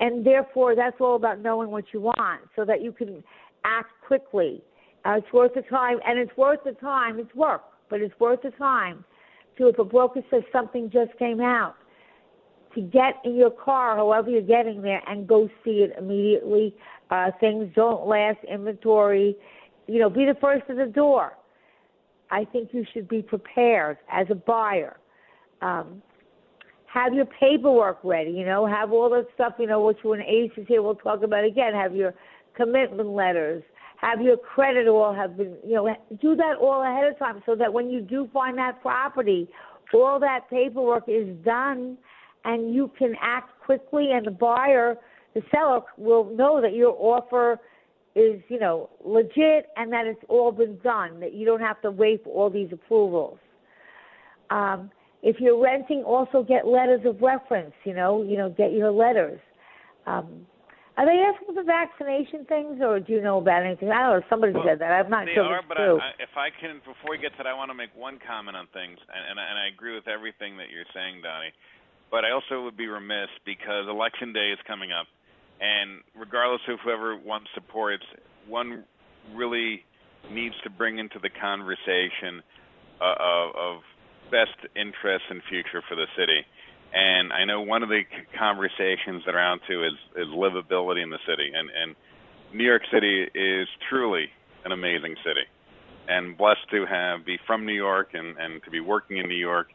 [0.00, 3.22] And therefore, that's all about knowing what you want so that you can
[3.64, 4.62] act quickly.
[5.04, 7.18] Uh, it's worth the time, and it's worth the time.
[7.18, 9.04] It's work, but it's worth the time
[9.58, 11.74] to, if a broker says something just came out,
[12.74, 16.74] to get in your car, however you're getting there, and go see it immediately.
[17.10, 18.38] Uh, things don't last.
[18.50, 19.36] Inventory,
[19.86, 21.32] you know, be the first at the door.
[22.30, 24.98] I think you should be prepared as a buyer.
[25.62, 26.02] Um,
[26.86, 30.50] have your paperwork ready, you know, have all that stuff, you know, which when Ace
[30.56, 31.72] is here, we'll talk about again.
[31.72, 32.14] Have your
[32.56, 33.62] commitment letters,
[34.00, 37.54] have your credit all have been, you know, do that all ahead of time so
[37.54, 39.48] that when you do find that property,
[39.94, 41.96] all that paperwork is done
[42.44, 44.96] and you can act quickly and the buyer,
[45.34, 47.58] the seller will know that your offer
[48.14, 51.90] is, you know, legit and that it's all been done, that you don't have to
[51.90, 53.38] wait for all these approvals.
[54.50, 54.90] Um,
[55.22, 59.38] if you're renting, also get letters of reference, you know, you know, get your letters.
[60.06, 60.46] Um,
[60.96, 63.88] are they asking for vaccination things, or do you know about anything?
[63.88, 64.26] I don't know.
[64.28, 64.90] Somebody well, said that.
[64.90, 65.48] I'm not they sure.
[65.48, 67.70] They are, but I, I, if I can, before we get to that, I want
[67.70, 70.88] to make one comment on things, and, and, and I agree with everything that you're
[70.92, 71.54] saying, Dottie.
[72.10, 75.06] But I also would be remiss because election day is coming up,
[75.60, 78.04] and regardless of whoever one supports,
[78.48, 78.84] one
[79.34, 79.84] really
[80.32, 82.42] needs to bring into the conversation
[83.00, 83.76] uh, of, of
[84.30, 86.44] best interests and future for the city.
[86.92, 88.02] And I know one of the
[88.36, 91.50] conversations that are out to is, is livability in the city.
[91.54, 91.96] And, and
[92.52, 94.26] New York City is truly
[94.64, 95.46] an amazing city.
[96.08, 99.38] And blessed to have be from New York and, and to be working in New
[99.38, 99.68] York.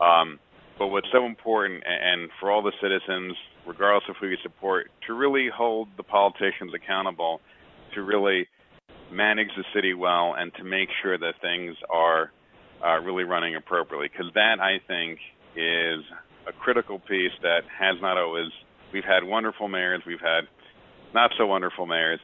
[0.00, 0.38] Um,
[0.78, 3.34] but what's so important, and for all the citizens,
[3.66, 7.40] regardless of who you support, to really hold the politicians accountable,
[7.94, 8.46] to really
[9.10, 12.30] manage the city well, and to make sure that things are
[12.84, 14.08] uh, really running appropriately.
[14.08, 15.18] Because that, I think,
[15.56, 16.04] is
[16.46, 18.50] a critical piece that has not always.
[18.92, 20.46] We've had wonderful mayors, we've had
[21.12, 22.20] not so wonderful mayors,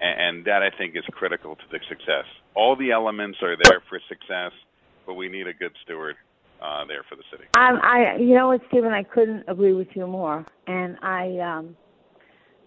[0.00, 2.24] and, and that I think is critical to the success.
[2.54, 4.52] All the elements are there for success,
[5.06, 6.16] but we need a good steward
[6.62, 7.44] uh, there for the city.
[7.54, 10.44] Um, I, you know what, Stephen, I couldn't agree with you more.
[10.66, 11.76] And I, um,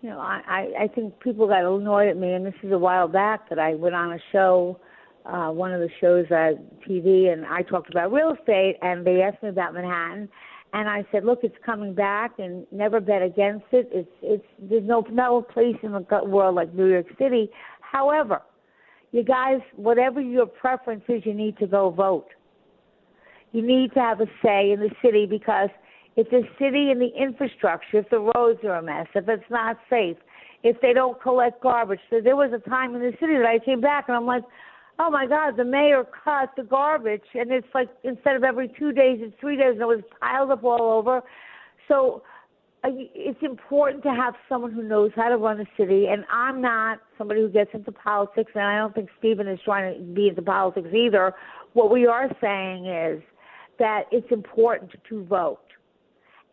[0.02, 3.08] you know, I, I, think people got annoyed at me, and this is a while
[3.08, 4.80] back that I went on a show,
[5.26, 9.22] uh, one of the shows on TV, and I talked about real estate, and they
[9.22, 10.30] asked me about Manhattan,
[10.72, 13.90] and I said, look, it's coming back, and never bet against it.
[13.92, 17.50] It's, it's, there's no, no place in the world like New York City.
[17.82, 18.42] However,
[19.12, 22.28] you guys, whatever your preference is, you need to go vote
[23.52, 25.70] you need to have a say in the city because
[26.16, 29.78] if the city and the infrastructure, if the roads are a mess, if it's not
[29.89, 30.18] safe,
[30.64, 32.00] if they don't collect garbage.
[32.10, 34.43] So there was a time in the city that I came back and I'm like,
[35.00, 38.91] oh my God, the mayor cut the garbage and it's like instead of every two
[38.91, 41.22] days, it's three days and it was piled up all over.
[41.88, 42.24] So
[42.84, 46.08] uh, it's important to have someone who knows how to run a city.
[46.08, 49.93] And I'm not somebody who gets into politics, and I don't think Stephen is trying
[49.93, 51.34] to be into politics either.
[51.74, 53.22] What we are saying is
[53.80, 55.59] that it's important to vote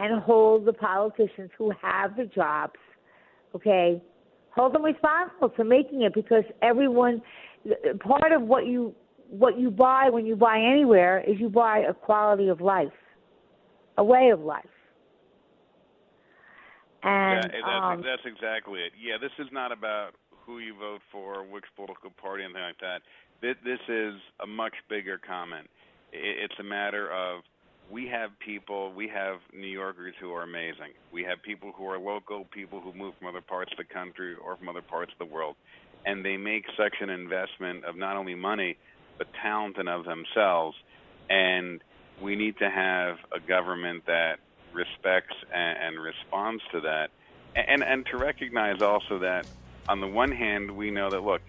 [0.00, 2.78] and hold the politicians who have the jobs,
[3.54, 4.00] okay,
[4.50, 7.20] hold them responsible for making it because everyone,
[8.00, 8.94] part of what you
[9.28, 12.92] what you buy when you buy anywhere is you buy a quality of life,
[13.98, 14.64] a way of life.
[17.02, 18.92] And yeah, that's, um, that's exactly it.
[19.00, 23.02] Yeah, this is not about who you vote for, which political party, anything like that.
[23.42, 25.66] This, this is a much bigger comment
[26.12, 27.42] it's a matter of
[27.90, 30.92] we have people, we have New Yorkers who are amazing.
[31.12, 34.34] We have people who are local, people who move from other parts of the country
[34.34, 35.54] or from other parts of the world.
[36.04, 38.76] And they make such an investment of not only money,
[39.18, 40.76] but talent and of themselves.
[41.30, 41.80] And
[42.20, 44.38] we need to have a government that
[44.72, 47.10] respects and, and responds to that.
[47.54, 49.46] And, and to recognize also that,
[49.88, 51.40] on the one hand, we know that, look,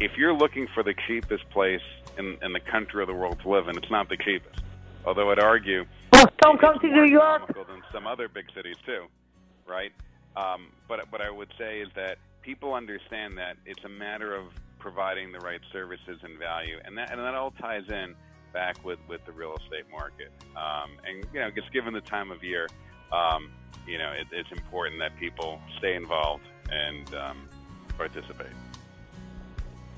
[0.00, 1.82] if you're looking for the cheapest place
[2.16, 4.62] in, in the country or the world to live in, it's not the cheapest.
[5.04, 5.84] Although I'd argue,
[6.40, 7.46] don't come to New York.
[7.54, 9.06] Than some other big cities too,
[9.66, 9.92] right?
[10.36, 14.46] Um, but what I would say is that people understand that it's a matter of
[14.78, 18.14] providing the right services and value, and that and that all ties in
[18.52, 20.30] back with with the real estate market.
[20.56, 22.68] Um, and you know, just given the time of year,
[23.12, 23.50] um,
[23.86, 27.48] you know, it, it's important that people stay involved and um,
[27.96, 28.52] participate.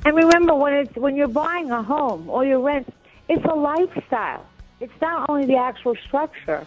[0.05, 2.93] And remember, when it's when you're buying a home or you rent,
[3.29, 4.47] it's a lifestyle.
[4.81, 6.65] It's not only the actual structure;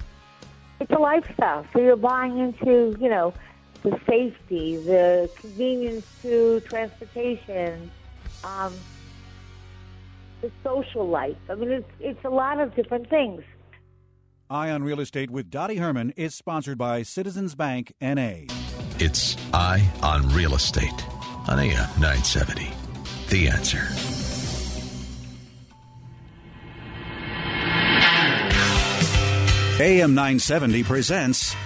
[0.79, 1.65] it's a lifestyle.
[1.73, 3.33] So you're buying into, you know,
[3.81, 7.89] the safety, the convenience to transportation,
[8.43, 8.73] um,
[10.41, 11.37] the social life.
[11.49, 13.43] I mean, it's it's a lot of different things.
[14.49, 18.45] Eye on Real Estate with Dottie Herman is sponsored by Citizens Bank NA.
[18.99, 21.07] It's Eye on Real Estate
[21.47, 22.82] on AM 970.
[23.33, 23.79] The answer.
[29.81, 31.55] AM 970 presents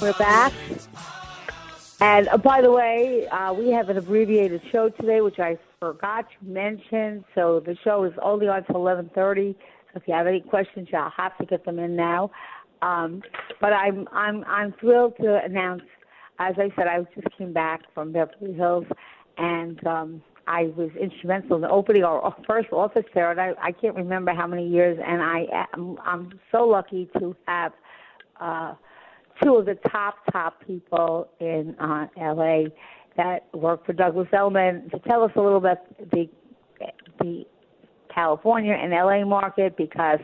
[0.00, 0.54] We're back.
[2.00, 6.26] And uh, by the way, uh, we have an abbreviated show today, which I forgot
[6.30, 7.22] to mention.
[7.34, 9.54] So the show is only on until 11:30.
[9.54, 9.56] So
[9.96, 12.30] if you have any questions, you'll have to get them in now.
[12.80, 13.22] Um,
[13.60, 15.82] but I'm I'm I'm thrilled to announce.
[16.38, 18.86] As I said, I just came back from Beverly Hills,
[19.36, 23.30] and um, I was instrumental in opening our first office there.
[23.30, 24.98] And I, I can't remember how many years.
[25.06, 25.44] And I
[25.74, 27.72] am I'm so lucky to have.
[28.40, 28.74] Uh,
[29.42, 32.64] two of the top top people in uh, LA
[33.16, 35.78] that work for Douglas Elliman to tell us a little bit
[36.12, 36.28] the
[37.20, 37.44] the
[38.12, 40.20] California and LA market because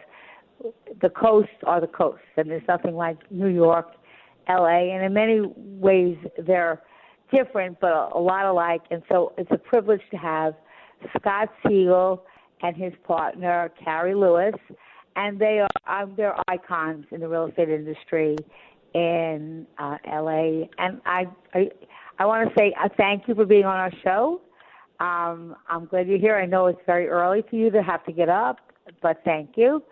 [1.03, 3.93] the coasts are the coasts and there's nothing like New York,
[4.49, 6.83] LA, and in many ways they're
[7.33, 8.83] different but a, lot alike.
[8.91, 10.55] And so it's a privilege to have
[11.19, 12.25] Scott Siegel
[12.63, 14.55] and his partner Carrie Lewis,
[15.17, 18.37] and they are um, they're icons in the real estate industry
[18.97, 20.65] in uh, LA.
[20.79, 21.69] And I, I,
[22.19, 24.41] I want to say uh, thank you for being on our show.
[25.01, 26.37] Um, I'm glad you're here.
[26.37, 28.57] I know it's very early for you to have to get up,
[29.03, 29.83] but thank you.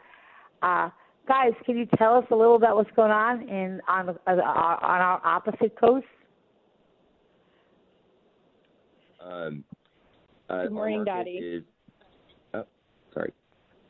[0.63, 0.89] Uh,
[1.29, 4.41] guys, can you tell us a little about what's going on in on uh, on
[4.41, 6.07] our opposite coast?
[9.23, 9.65] Um,
[10.49, 11.65] uh, Good morning, our market Dottie.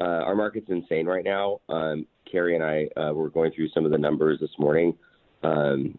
[0.04, 1.60] Uh, our market's insane right now.
[1.70, 4.94] Um, Carrie and I uh, were going through some of the numbers this morning,
[5.42, 5.96] um,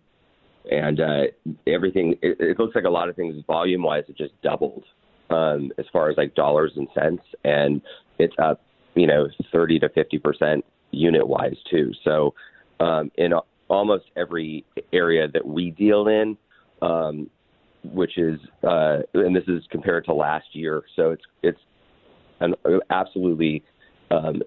[0.69, 1.23] and uh,
[1.65, 2.13] everything.
[2.21, 4.83] It, it looks like a lot of things volume-wise it just doubled
[5.31, 7.81] um, as far as like dollars and cents, and
[8.19, 8.61] it's up,
[8.93, 11.91] you know, 30 to 50 percent unit-wise too.
[12.03, 12.35] So
[12.79, 16.37] um, in a- almost every area that we deal in.
[16.81, 17.29] Um,
[17.93, 21.59] which is, uh, and this is compared to last year, so it's it's
[22.39, 22.55] an
[22.89, 23.63] absolutely
[24.11, 24.41] um,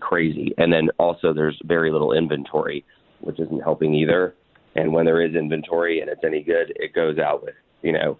[0.00, 0.54] crazy.
[0.58, 2.84] And then also there's very little inventory,
[3.20, 4.34] which isn't helping either.
[4.76, 8.18] And when there is inventory and it's any good, it goes out with you know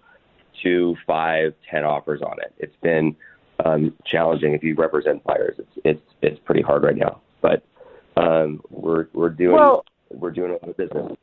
[0.61, 2.53] two, five, ten offers on it.
[2.57, 3.15] It's been
[3.65, 5.55] um, challenging if you represent buyers.
[5.57, 7.63] It's it's it's pretty hard right now, but
[8.17, 11.13] um, we're we're doing Well- we're doing a lot of business.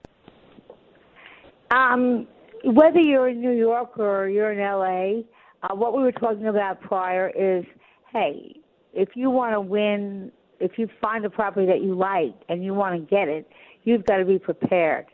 [1.72, 2.28] Um,
[2.64, 5.22] whether you're in New York or you're in LA,
[5.62, 7.64] uh, what we were talking about prior is,
[8.12, 8.54] hey,
[8.96, 12.74] if you want to win, if you find a property that you like and you
[12.74, 13.48] want to get it,
[13.84, 15.06] you've got to be prepared.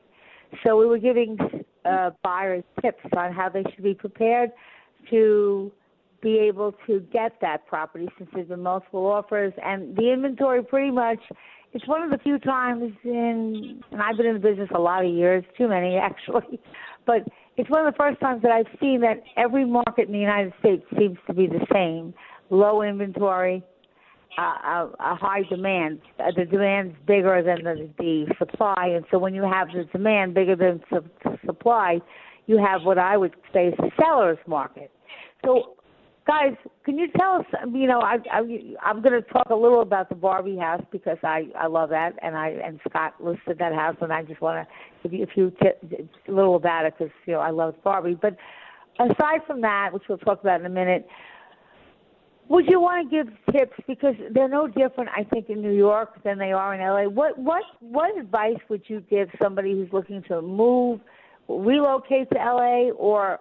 [0.64, 1.36] So we were giving
[1.84, 4.50] uh, buyers tips on how they should be prepared
[5.10, 5.72] to
[6.22, 10.92] be able to get that property since there's been multiple offers and the inventory pretty
[10.92, 11.18] much
[11.72, 15.04] it's one of the few times in and I've been in the business a lot
[15.04, 16.60] of years, too many actually,
[17.06, 17.22] but
[17.56, 20.52] it's one of the first times that I've seen that every market in the United
[20.60, 22.14] States seems to be the same.
[22.50, 23.62] Low inventory,
[24.38, 26.00] a, a high demand.
[26.18, 30.34] Uh, the demand's bigger than the, the supply, and so when you have the demand
[30.34, 32.00] bigger than su- supply,
[32.46, 34.90] you have what I would say is a seller's market.
[35.44, 35.74] So
[36.26, 36.54] guys,
[36.84, 37.46] can you tell us?
[37.72, 38.40] You know, I, I
[38.82, 42.12] I'm going to talk a little about the Barbie house because I I love that,
[42.22, 44.66] and I and Scott listed that house, and I just want
[45.02, 47.74] to give you a few t- a little about it because you know I love
[47.84, 48.18] Barbie.
[48.20, 48.36] But
[48.98, 51.06] aside from that, which we'll talk about in a minute.
[52.52, 56.22] Would you want to give tips because they're no different, I think, in New York
[56.22, 57.08] than they are in LA?
[57.10, 61.00] What what what advice would you give somebody who's looking to move,
[61.48, 63.40] relocate to LA, or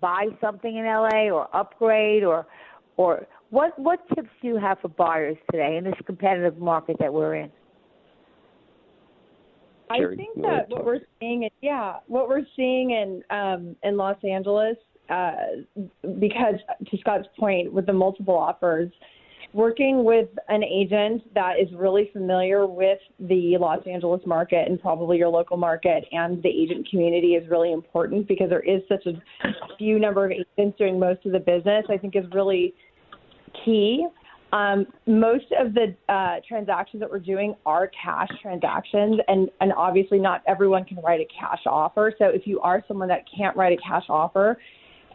[0.00, 2.46] buy something in LA or upgrade or
[2.96, 7.12] or what what tips do you have for buyers today in this competitive market that
[7.12, 7.52] we're in?
[9.90, 14.78] I think that what we're seeing, yeah, what we're seeing in um, in Los Angeles,
[15.10, 15.32] uh,
[16.18, 16.54] because
[16.90, 18.90] to Scott's point, with the multiple offers,
[19.52, 25.16] working with an agent that is really familiar with the Los Angeles market and probably
[25.16, 29.12] your local market and the agent community is really important because there is such a
[29.78, 31.84] few number of agents doing most of the business.
[31.88, 32.74] I think is really
[33.64, 34.06] key.
[34.52, 40.18] Um, most of the uh, transactions that we're doing are cash transactions, and, and obviously
[40.18, 42.12] not everyone can write a cash offer.
[42.18, 44.56] So if you are someone that can't write a cash offer,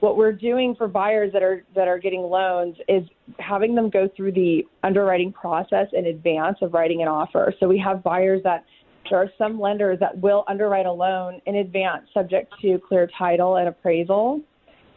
[0.01, 3.03] what we're doing for buyers that are that are getting loans is
[3.39, 7.53] having them go through the underwriting process in advance of writing an offer.
[7.59, 8.65] So we have buyers that
[9.09, 13.57] there are some lenders that will underwrite a loan in advance subject to clear title
[13.57, 14.41] and appraisal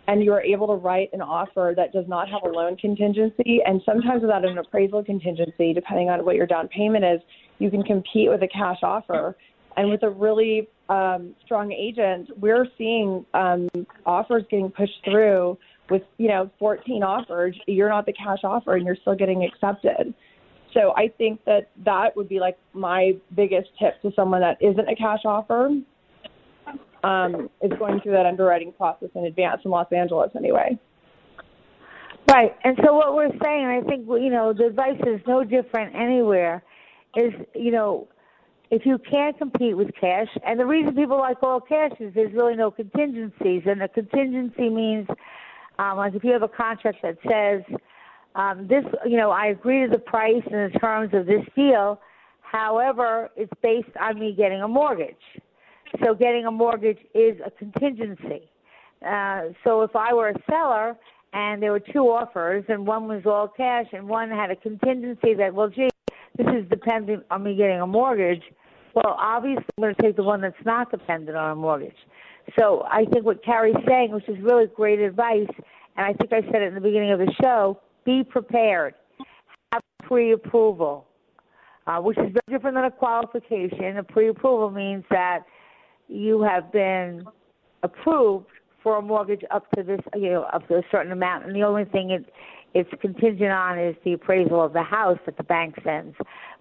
[0.07, 3.61] and you are able to write an offer that does not have a loan contingency
[3.65, 7.21] and sometimes without an appraisal contingency depending on what your down payment is
[7.59, 9.37] you can compete with a cash offer
[9.77, 13.69] and with a really um, strong agent we're seeing um,
[14.07, 15.57] offers getting pushed through
[15.91, 20.13] with you know 14 offers you're not the cash offer and you're still getting accepted
[20.73, 24.89] so i think that that would be like my biggest tip to someone that isn't
[24.89, 25.71] a cash offer
[27.05, 30.79] um, is going through that underwriting process in advance in Los Angeles anyway.
[32.29, 32.57] Right.
[32.65, 36.65] And so what we're saying, I think, you know, the advice is no different anywhere,
[37.17, 38.09] is, you know,
[38.75, 42.33] if you can't compete with cash, and the reason people like all cash is there's
[42.35, 45.07] really no contingencies, and a contingency means,
[45.79, 47.63] um, like if you have a contract that says,
[48.35, 52.01] um, this, you know, I agree to the price and the terms of this deal,
[52.41, 55.15] however, it's based on me getting a mortgage.
[56.05, 58.51] So getting a mortgage is a contingency.
[59.07, 60.97] Uh, so if I were a seller
[61.33, 65.35] and there were two offers and one was all cash and one had a contingency
[65.35, 65.91] that, well, gee,
[66.37, 68.43] this is dependent on me getting a mortgage.
[68.95, 71.97] Well, obviously, I'm going to take the one that's not dependent on a mortgage.
[72.59, 75.49] So I think what Carrie's saying, which is really great advice,
[75.97, 78.95] and I think I said it in the beginning of the show, be prepared.
[79.73, 81.07] Have pre-approval,
[81.87, 83.97] uh, which is very different than a qualification.
[83.97, 85.41] A pre-approval means that
[86.09, 87.25] you have been
[87.83, 88.47] approved
[88.83, 91.63] for a mortgage up to this, you know, up to a certain amount, and the
[91.63, 92.31] only thing it
[92.75, 96.17] it's contingent on is the appraisal of the house that the bank sends.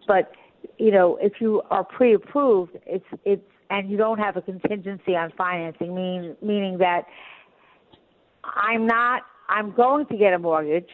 [0.07, 0.31] But
[0.77, 5.31] you know, if you are pre-approved, it's it's and you don't have a contingency on
[5.37, 7.05] financing, meaning meaning that
[8.43, 10.89] I'm not I'm going to get a mortgage,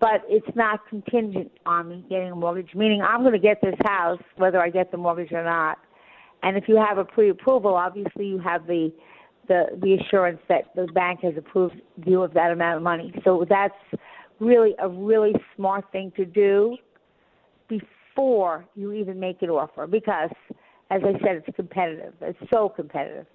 [0.00, 3.74] but it's not contingent on me getting a mortgage, meaning I'm going to get this
[3.84, 5.78] house whether I get the mortgage or not.
[6.42, 8.92] And if you have a pre-approval, obviously you have the
[9.48, 13.12] the the assurance that the bank has approved you of that amount of money.
[13.24, 13.74] So that's
[14.40, 16.76] really a really smart thing to do
[17.68, 20.30] before you even make an offer because,
[20.90, 22.14] as I said, it's competitive.
[22.20, 23.26] It's so competitive.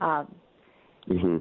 [0.00, 0.34] Um,
[1.08, 1.38] mm-hmm.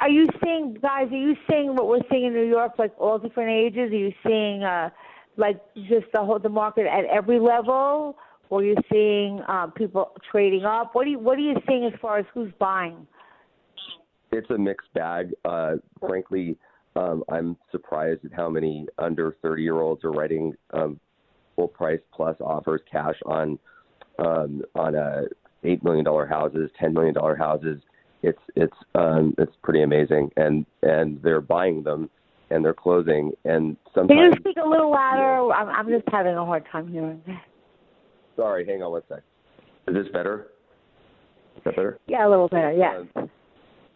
[0.00, 1.08] Are you seeing, guys?
[1.10, 3.90] Are you seeing what we're seeing in New York, like all different ages?
[3.90, 4.90] Are you seeing, uh,
[5.36, 8.16] like, just the whole the market at every level,
[8.50, 10.94] or are you're seeing um, people trading up?
[10.94, 13.06] What are you What are you seeing as far as who's buying?
[14.30, 15.32] It's a mixed bag.
[15.44, 16.56] Uh, frankly,
[16.96, 20.98] um, I'm surprised at how many under 30 year olds are writing um,
[21.56, 23.58] full price plus offers cash on
[24.18, 25.22] um, on uh,
[25.64, 27.80] eight million dollar houses, ten million dollar houses.
[28.22, 32.08] It's it's um, it's pretty amazing, and and they're buying them
[32.50, 34.20] and they're closing, and sometimes.
[34.20, 35.52] Can you speak a little louder?
[35.52, 37.20] I'm, I'm just having a hard time hearing.
[38.36, 39.22] Sorry, hang on one sec.
[39.88, 40.48] Is this better?
[41.56, 41.98] Is that better?
[42.06, 42.72] Yeah, a little better.
[42.72, 43.02] Yeah.
[43.16, 43.30] Um,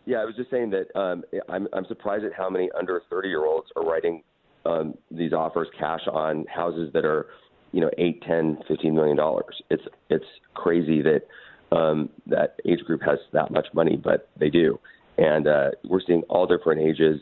[0.06, 3.28] yeah, I was just saying that um, I'm I'm surprised at how many under 30
[3.28, 4.22] year olds are writing
[4.66, 7.26] um, these offers cash on houses that are,
[7.72, 9.62] you know, eight, ten, fifteen million dollars.
[9.70, 14.78] It's it's crazy that um, that age group has that much money, but they do,
[15.18, 17.20] and uh, we're seeing all different ages,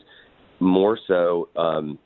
[0.59, 1.99] more so um,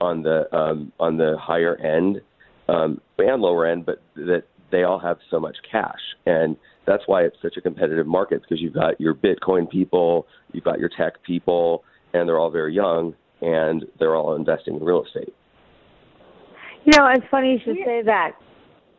[0.00, 2.20] on the um, on the higher end
[2.68, 6.00] um, and lower end, but that they all have so much cash.
[6.26, 6.56] And
[6.86, 10.78] that's why it's such a competitive market because you've got your Bitcoin people, you've got
[10.78, 15.34] your tech people, and they're all very young and they're all investing in real estate.
[16.88, 18.32] You know, it's funny you should say that.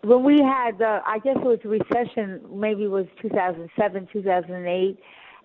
[0.03, 4.99] When we had, the, I guess it was a recession, maybe it was 2007, 2008,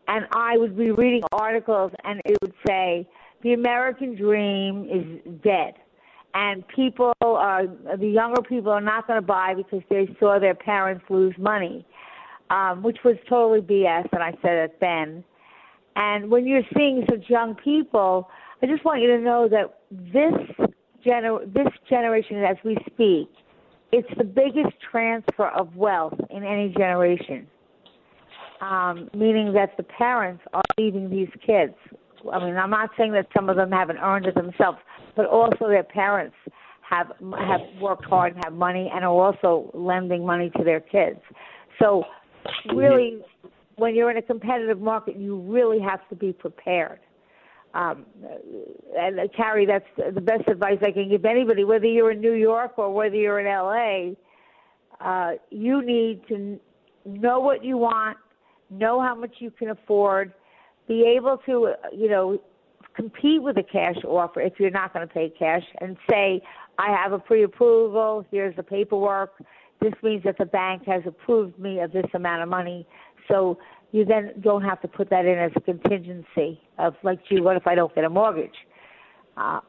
[0.09, 3.09] and I would be reading articles and it would say,
[3.43, 5.73] the American dream is dead
[6.35, 7.63] and people are
[7.97, 11.87] the younger people are not going to buy because they saw their parents lose money,
[12.51, 15.25] um, which was totally BS, and I said it then.
[15.97, 18.29] And when you're seeing such young people,
[18.63, 20.69] I just want you to know that this
[21.05, 23.29] gener- this generation, as we speak,
[23.93, 27.47] it's the biggest transfer of wealth in any generation.
[28.61, 31.75] Um, meaning that the parents are leaving these kids.
[32.33, 34.79] I mean, I'm not saying that some of them haven't earned it themselves,
[35.17, 36.35] but also their parents
[36.89, 41.21] have have worked hard and have money and are also lending money to their kids.
[41.79, 42.05] So,
[42.75, 43.19] really,
[43.77, 47.01] when you're in a competitive market, you really have to be prepared.
[47.75, 48.07] Um,
[48.97, 52.35] and uh, Carrie, that's the best advice I can give anybody, whether you're in New
[52.35, 54.15] York or whether you're in LA.
[55.05, 56.59] Uh, you need to
[57.05, 58.17] know what you want,
[58.71, 60.33] know how much you can afford,
[60.87, 62.41] be able to, uh, you know,
[62.95, 66.41] compete with a cash offer if you're not going to pay cash, and say,
[66.79, 68.25] I have a pre-approval.
[68.31, 69.33] Here's the paperwork.
[69.81, 72.87] This means that the bank has approved me of this amount of money.
[73.29, 73.59] So
[73.95, 77.57] you then don't have to put that in as a contingency of like, gee, what
[77.57, 78.57] if I don't get a mortgage?
[79.37, 79.61] Uh,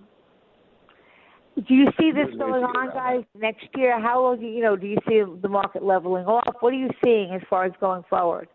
[1.55, 4.01] do you see this going on, guys, next year?
[4.01, 6.55] How will you, you know, do you see the market leveling off?
[6.61, 8.47] What are you seeing as far as going forward?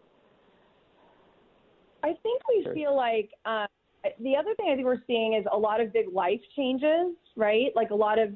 [2.03, 3.66] I think we feel like uh,
[4.18, 7.71] the other thing I think we're seeing is a lot of big life changes, right?
[7.77, 8.31] Like a lot of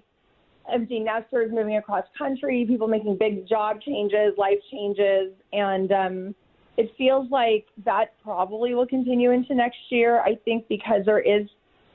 [0.73, 6.35] empty nesters moving across country, people making big job changes, life changes, and um,
[6.77, 10.21] it feels like that probably will continue into next year.
[10.21, 11.47] I think because there is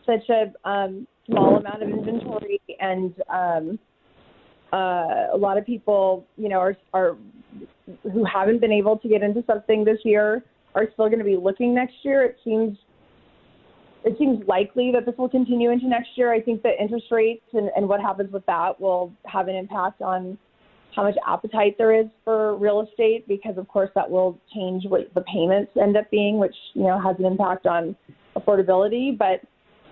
[0.06, 3.80] such a um, small amount of inventory and um,
[4.72, 7.18] uh, a lot of people, you know, are, are
[8.04, 10.44] who haven't been able to get into something this year
[10.76, 12.24] are still going to be looking next year.
[12.24, 12.78] It seems
[14.06, 16.32] it seems likely that this will continue into next year.
[16.32, 20.02] I think that interest rates and, and what happens with that will have an impact
[20.02, 20.38] on
[20.96, 25.14] how much appetite there is for real estate because of course that will change what
[25.14, 27.96] the payments end up being, which you know has an impact on
[28.36, 29.18] affordability.
[29.18, 29.42] But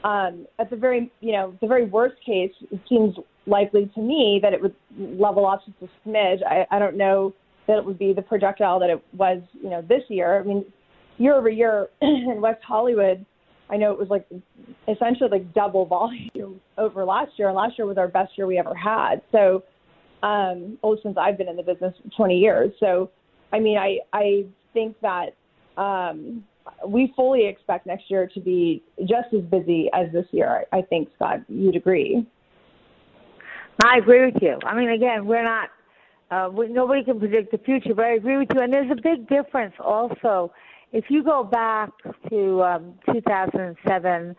[0.07, 4.39] um, at the very you know the very worst case, it seems likely to me
[4.41, 6.39] that it would level off just a smidge.
[6.45, 7.33] I, I don't know
[7.67, 10.39] that it would be the projectile that it was you know this year.
[10.39, 10.65] I mean,
[11.17, 13.25] year over year in West Hollywood.
[13.69, 14.25] I know it was like
[14.87, 15.85] essentially like double
[16.33, 19.21] volume over last year, and last year was our best year we ever had.
[19.31, 19.63] So
[20.23, 22.71] um, oh, since I've been in the business 20 years.
[22.79, 23.11] So,
[23.53, 25.35] I mean, I I think that
[25.77, 26.43] um,
[26.87, 30.65] we fully expect next year to be just as busy as this year.
[30.71, 32.25] I think Scott, you'd agree.
[33.83, 34.57] I agree with you.
[34.65, 35.69] I mean, again, we're not.
[36.29, 38.61] Uh, we, nobody can predict the future, but I agree with you.
[38.61, 40.51] And there's a big difference also.
[40.91, 41.91] If you go back
[42.29, 44.35] to um, 2007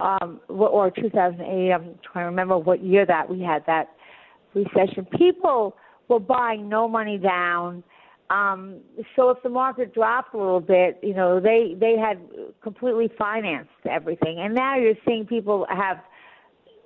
[0.00, 3.90] um, or 2008, I'm trying to remember what year that we had that
[4.54, 5.06] recession.
[5.16, 5.76] People
[6.08, 7.82] were buying no money down.
[8.30, 8.80] Um,
[9.16, 12.20] so if the market dropped a little bit, you know, they they had
[12.62, 15.98] completely financed everything, and now you're seeing people have,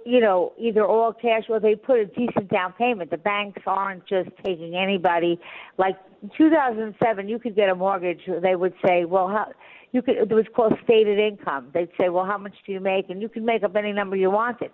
[0.06, 3.10] you know, either all cash or they put a decent down payment.
[3.10, 5.38] The banks aren't just taking anybody.
[5.76, 5.96] Like
[6.38, 8.22] 2007, you could get a mortgage.
[8.26, 9.52] They would say, well, how
[9.92, 10.16] you could.
[10.16, 11.68] It was called stated income.
[11.74, 13.10] They'd say, well, how much do you make?
[13.10, 14.70] And you could make up any number you wanted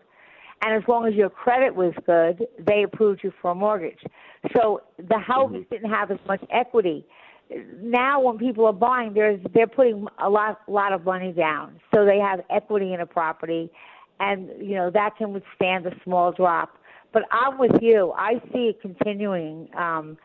[0.62, 4.00] and as long as your credit was good, they approved you for a mortgage.
[4.54, 5.74] So the houses mm-hmm.
[5.74, 7.06] didn't have as much equity.
[7.80, 12.04] Now, when people are buying, there's they're putting a lot lot of money down, so
[12.04, 13.70] they have equity in a property,
[14.20, 16.76] and you know that can withstand a small drop.
[17.12, 18.12] But I'm with you.
[18.16, 19.68] I see it continuing.
[19.76, 20.16] Um,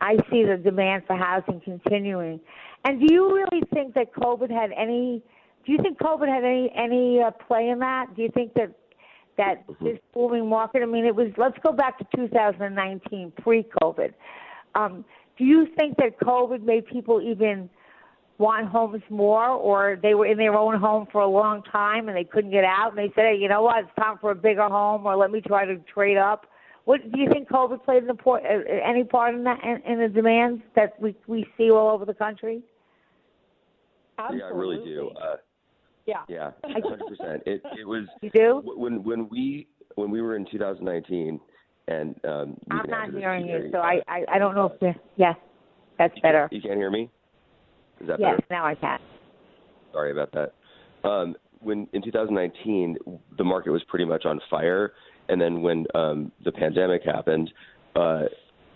[0.00, 2.40] I see the demand for housing continuing.
[2.84, 5.22] And do you really think that COVID had any?
[5.66, 8.16] Do you think COVID had any any uh, play in that?
[8.16, 8.72] Do you think that
[9.40, 9.84] that mm-hmm.
[9.84, 10.82] this booming market.
[10.82, 11.28] I mean, it was.
[11.36, 14.12] Let's go back to 2019, pre-COVID.
[14.74, 15.04] Um,
[15.38, 17.70] do you think that COVID made people even
[18.38, 22.16] want homes more, or they were in their own home for a long time and
[22.16, 23.84] they couldn't get out, and they said, "Hey, you know what?
[23.84, 26.46] It's time for a bigger home, or let me try to trade up."
[26.84, 29.98] What do you think COVID played an important, uh, any part in that in, in
[30.00, 32.62] the demands that we we see all over the country?
[34.18, 34.40] Absolutely.
[34.40, 35.10] Yeah, I really do.
[35.10, 35.36] Uh,
[36.06, 36.22] yeah.
[36.28, 37.42] Yeah, hundred percent.
[37.46, 38.06] It it was.
[38.22, 41.40] You do when when we when we were in 2019,
[41.88, 45.36] and um, I'm not hearing you, so I, I I don't know if yes,
[45.98, 46.48] that's better.
[46.50, 47.10] You can't hear me.
[48.00, 48.46] Is that yes, better?
[48.50, 48.98] now I can.
[49.92, 51.08] Sorry about that.
[51.08, 52.96] Um, when in 2019,
[53.36, 54.92] the market was pretty much on fire,
[55.28, 57.50] and then when um, the pandemic happened,
[57.96, 58.24] uh,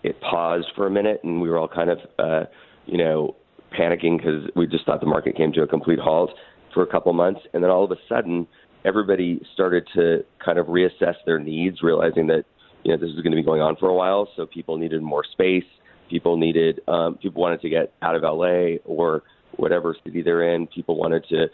[0.03, 2.43] it paused for a minute, and we were all kind of, uh,
[2.85, 3.35] you know,
[3.77, 6.31] panicking because we just thought the market came to a complete halt
[6.75, 8.45] for a couple months, and then all of a sudden,
[8.85, 12.43] everybody started to kind of reassess their needs, realizing that
[12.83, 14.29] you know this is going to be going on for a while.
[14.35, 15.63] So people needed more space.
[16.07, 19.23] People needed um, people wanted to get out of LA or
[19.57, 20.67] whatever city they're in.
[20.67, 21.47] People wanted to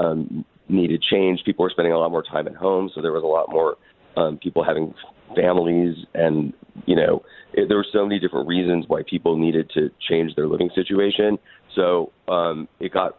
[0.00, 1.40] um, needed change.
[1.44, 3.76] People were spending a lot more time at home, so there was a lot more
[4.16, 4.94] um, people having
[5.36, 6.54] families, and
[6.86, 7.22] you know,
[7.52, 11.38] it, there were so many different reasons why people needed to change their living situation.
[11.74, 13.18] So um, it got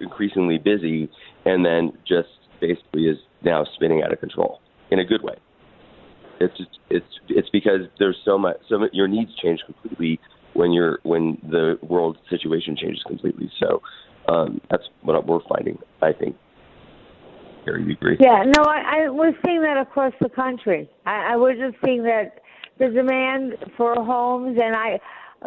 [0.00, 1.10] increasingly busy,
[1.44, 2.28] and then just
[2.60, 4.60] basically is now spinning out of control
[4.90, 5.34] in a good way.
[6.40, 10.20] It's just, it's it's because there's so much so your needs change completely
[10.54, 13.50] when you're when the world situation changes completely.
[13.60, 13.82] So
[14.28, 15.78] um, that's what we're finding.
[16.02, 16.36] I think.
[17.64, 18.16] Gary, you agree?
[18.20, 20.90] Yeah, no, I, I we're seeing that across the country.
[21.06, 22.40] I, I we're just seeing that
[22.78, 24.98] the demand for homes, and I,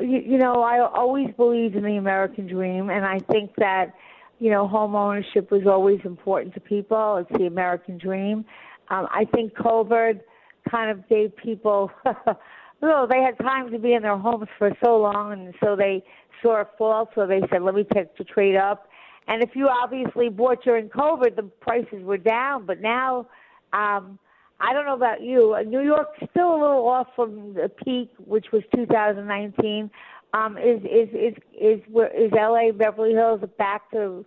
[0.01, 3.93] you, you know, I always believed in the American dream, and I think that,
[4.39, 7.17] you know, home ownership was always important to people.
[7.17, 8.45] It's the American dream.
[8.89, 10.21] Um, I think COVID
[10.69, 11.91] kind of gave people,
[12.81, 16.03] well, they had time to be in their homes for so long, and so they
[16.41, 18.87] saw a fall, so they said, let me take the trade up.
[19.27, 23.27] And if you obviously bought during COVID, the prices were down, but now,
[23.73, 24.19] um,
[24.59, 25.55] I don't know about you.
[25.67, 29.91] New York's still a little off from the peak, which was 2019.
[30.37, 31.79] Um, is is is is
[32.15, 34.25] is LA Beverly Hills back to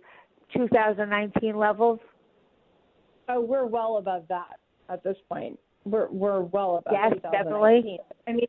[0.55, 1.99] 2019 levels?
[3.29, 4.59] Oh, we're well above that
[4.89, 5.57] at this point.
[5.85, 6.93] We're we're well above.
[6.93, 7.31] Yes, 2019.
[7.31, 7.99] definitely.
[8.27, 8.47] I mean,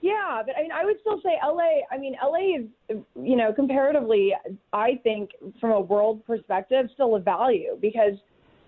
[0.00, 1.80] yeah, but I mean, I would still say LA.
[1.90, 4.34] I mean, LA is, you know, comparatively,
[4.72, 5.30] I think
[5.60, 8.14] from a world perspective, still a value because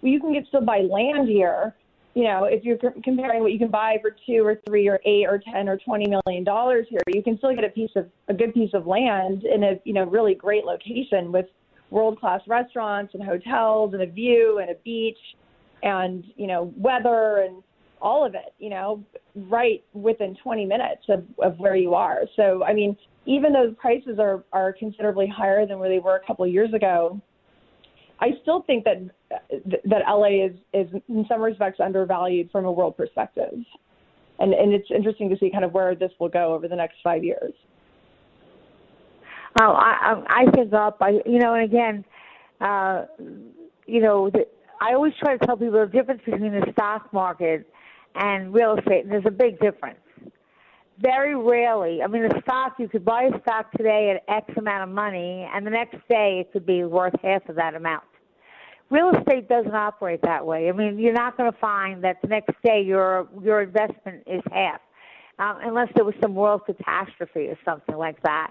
[0.03, 1.75] you can get still buy land here.
[2.15, 5.27] You know, if you're comparing what you can buy for two or three or eight
[5.27, 8.35] or ten or twenty million dollars here, you can still get a piece of a
[8.35, 11.47] good piece of land in a you know really great location with
[11.91, 15.19] world class restaurants and hotels and a view and a beach
[15.83, 17.63] and you know weather and
[18.01, 19.05] all of it, you know,
[19.35, 22.23] right within 20 minutes of, of where you are.
[22.37, 22.97] So, I mean,
[23.27, 26.51] even though the prices are, are considerably higher than where they were a couple of
[26.51, 27.21] years ago,
[28.21, 28.99] I still think that
[29.87, 33.55] that LA is, is in some respects undervalued from a world perspective.
[34.39, 36.97] And, and it's interesting to see kind of where this will go over the next
[37.03, 37.53] five years.
[39.61, 40.99] Oh, I I I think up.
[41.01, 42.05] I you know, and again,
[42.61, 43.07] uh,
[43.87, 44.47] you know, the,
[44.81, 47.67] I always try to tell people the difference between the stock market
[48.15, 49.99] and real estate, and there's a big difference.
[51.01, 54.83] Very rarely, I mean, a stock you could buy a stock today at X amount
[54.83, 58.05] of money, and the next day it could be worth half of that amount.
[58.91, 60.69] Real estate doesn't operate that way.
[60.69, 64.43] I mean, you're not going to find that the next day your your investment is
[64.53, 64.81] half,
[65.39, 68.51] um, unless there was some world catastrophe or something like that.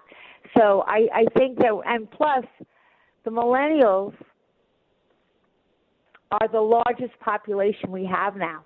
[0.57, 2.45] So I, I think that, and plus,
[3.26, 4.15] the millennials
[6.31, 8.65] are the largest population we have now.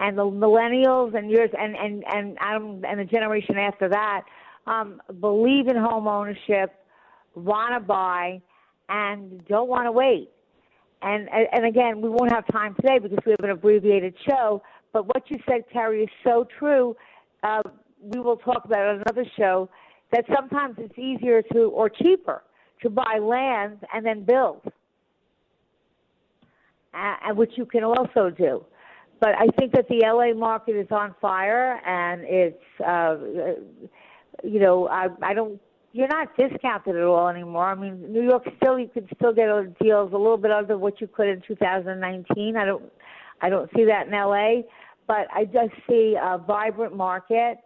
[0.00, 4.22] And the millennials and yours and and and um, and the generation after that
[4.66, 6.74] um, believe in home ownership,
[7.34, 8.40] want to buy,
[8.88, 10.30] and don't want to wait.
[11.02, 14.62] And and again, we won't have time today because we have an abbreviated show.
[14.92, 16.96] But what you said, Terry, is so true.
[17.42, 17.62] Uh,
[18.00, 19.70] we will talk about it on another show.
[20.12, 22.42] That sometimes it's easier to or cheaper
[22.82, 24.60] to buy land and then build,
[26.94, 28.64] uh, which you can also do.
[29.20, 33.16] But I think that the LA market is on fire, and it's, uh,
[34.42, 35.60] you know, I, I don't.
[35.92, 37.66] You're not discounted at all anymore.
[37.66, 39.48] I mean, New York still you could still get
[39.80, 42.56] deals a little bit under what you could in 2019.
[42.56, 42.84] I don't,
[43.42, 44.62] I don't see that in LA,
[45.08, 47.58] but I just see a vibrant market.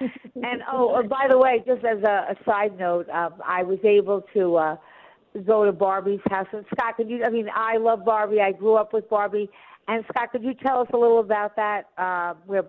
[0.00, 4.22] and oh, by the way, just as a, a side note, um, I was able
[4.34, 4.76] to uh,
[5.46, 6.46] go to Barbie's house.
[6.52, 7.24] And Scott, could you?
[7.24, 8.40] I mean, I love Barbie.
[8.40, 9.48] I grew up with Barbie.
[9.88, 11.88] And Scott, could you tell us a little about that?
[11.98, 12.64] Uh, where,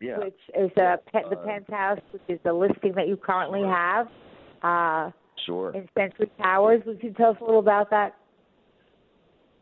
[0.00, 0.18] Yeah.
[0.18, 4.08] which is uh, pe- the Uh, penthouse, which is the listing that you currently have
[4.62, 5.10] uh,
[5.46, 5.70] Sure.
[5.72, 6.82] in Century Towers.
[6.86, 8.16] Would you tell us a little about that?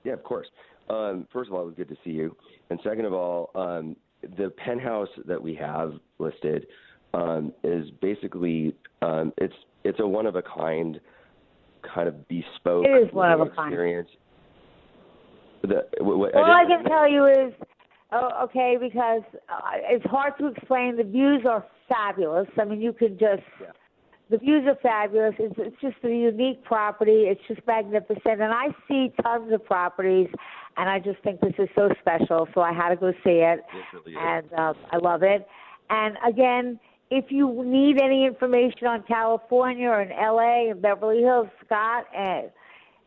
[0.04, 0.48] Yeah, of course.
[0.90, 2.36] Um, first of all, it was good to see you.
[2.70, 3.96] And second of all, um,
[4.36, 6.66] the penthouse that we have listed
[7.14, 9.54] um, is basically um, it's
[9.84, 11.00] it's a one of a kind
[11.94, 13.68] kind of bespoke It is one of a kind.
[13.72, 14.08] experience.
[15.62, 17.52] The, what, what, All I didn't- can tell you is,
[18.12, 20.96] oh, okay, because uh, it's hard to explain.
[20.96, 22.48] The views are fabulous.
[22.58, 23.42] I mean, you can just.
[24.30, 25.34] The views are fabulous.
[25.38, 27.24] It's, it's just a unique property.
[27.26, 28.40] It's just magnificent.
[28.40, 30.28] And I see tons of properties,
[30.76, 32.46] and I just think this is so special.
[32.54, 33.60] So I had to go see it,
[34.16, 35.48] and uh, I love it.
[35.90, 36.78] And again,
[37.10, 42.50] if you need any information on California or in LA and Beverly Hills, Scott and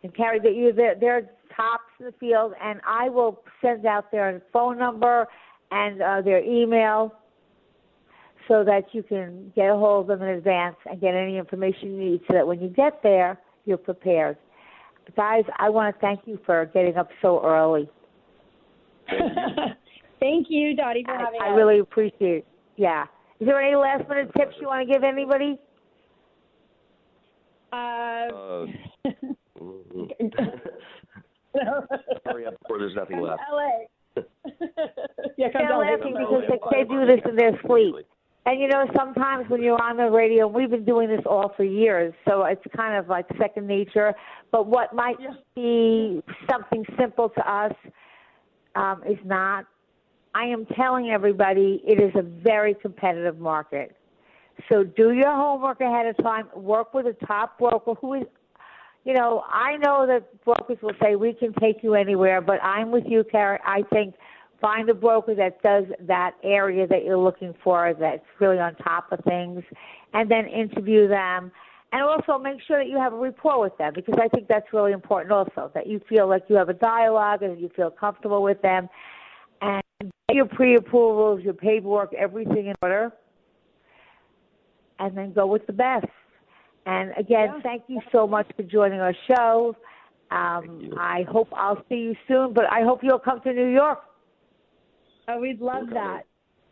[0.04, 1.22] and Carrie, that you they're, they're
[1.56, 5.28] tops in the field, and I will send out their phone number
[5.72, 7.16] and uh, their email
[8.48, 11.94] so that you can get a hold of them in advance and get any information
[11.96, 14.38] you need, so that when you get there, you're prepared.
[15.16, 17.90] Guys, I want to thank you for getting up so early.
[20.20, 21.58] Thank you, Dottie, for I, having I us.
[21.58, 22.48] really appreciate it.
[22.78, 23.04] Yeah.
[23.42, 25.60] Is there any last minute tips you want to give anybody?
[27.74, 28.74] Uh, Um,
[32.26, 33.42] hurry up before there's nothing left.
[33.52, 33.68] LA.
[35.38, 35.80] yeah, come They're down.
[35.82, 37.96] laughing because they, they do this in their sleep.
[38.46, 41.64] And you know, sometimes when you're on the radio, we've been doing this all for
[41.64, 44.14] years, so it's kind of like second nature.
[44.52, 45.16] But what might
[45.56, 46.22] be
[46.52, 47.74] something simple to us
[48.76, 49.66] um, is not.
[50.36, 53.96] I am telling everybody it is a very competitive market.
[54.72, 56.48] So do your homework ahead of time.
[56.56, 58.24] Work with a top broker who is,
[59.06, 62.92] you know, I know that brokers will say we can take you anywhere, but I'm
[62.92, 63.60] with you, Karen.
[63.66, 64.16] I think
[64.64, 69.12] find a broker that does that area that you're looking for, that's really on top
[69.12, 69.62] of things,
[70.14, 71.52] and then interview them.
[71.92, 74.66] And also make sure that you have a rapport with them because I think that's
[74.72, 78.42] really important also, that you feel like you have a dialogue and you feel comfortable
[78.42, 78.88] with them.
[79.62, 83.12] And get your pre-approvals, your paperwork, everything in order.
[84.98, 86.08] And then go with the best.
[86.86, 89.76] And again, thank you so much for joining our show.
[90.32, 94.00] Um, I hope I'll see you soon, but I hope you'll come to New York.
[95.28, 96.24] Oh, we'd love that.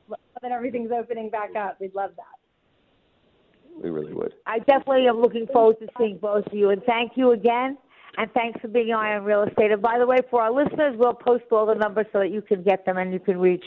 [0.10, 1.80] Love that everything's opening back up.
[1.80, 3.82] We'd love that.
[3.82, 4.34] We really would.
[4.45, 6.69] I definitely am looking forward to seeing both of you.
[6.69, 7.78] And thank you again.
[8.18, 9.72] And thanks for being on Eye on Real Estate.
[9.72, 12.41] And by the way, for our listeners, we'll post all the numbers so that you
[12.41, 13.64] can get them and you can reach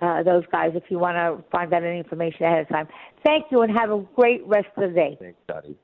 [0.00, 2.88] uh, those guys if you want to find out any information ahead of time.
[3.24, 5.16] Thank you and have a great rest of the day.
[5.20, 5.76] Thanks, Dottie.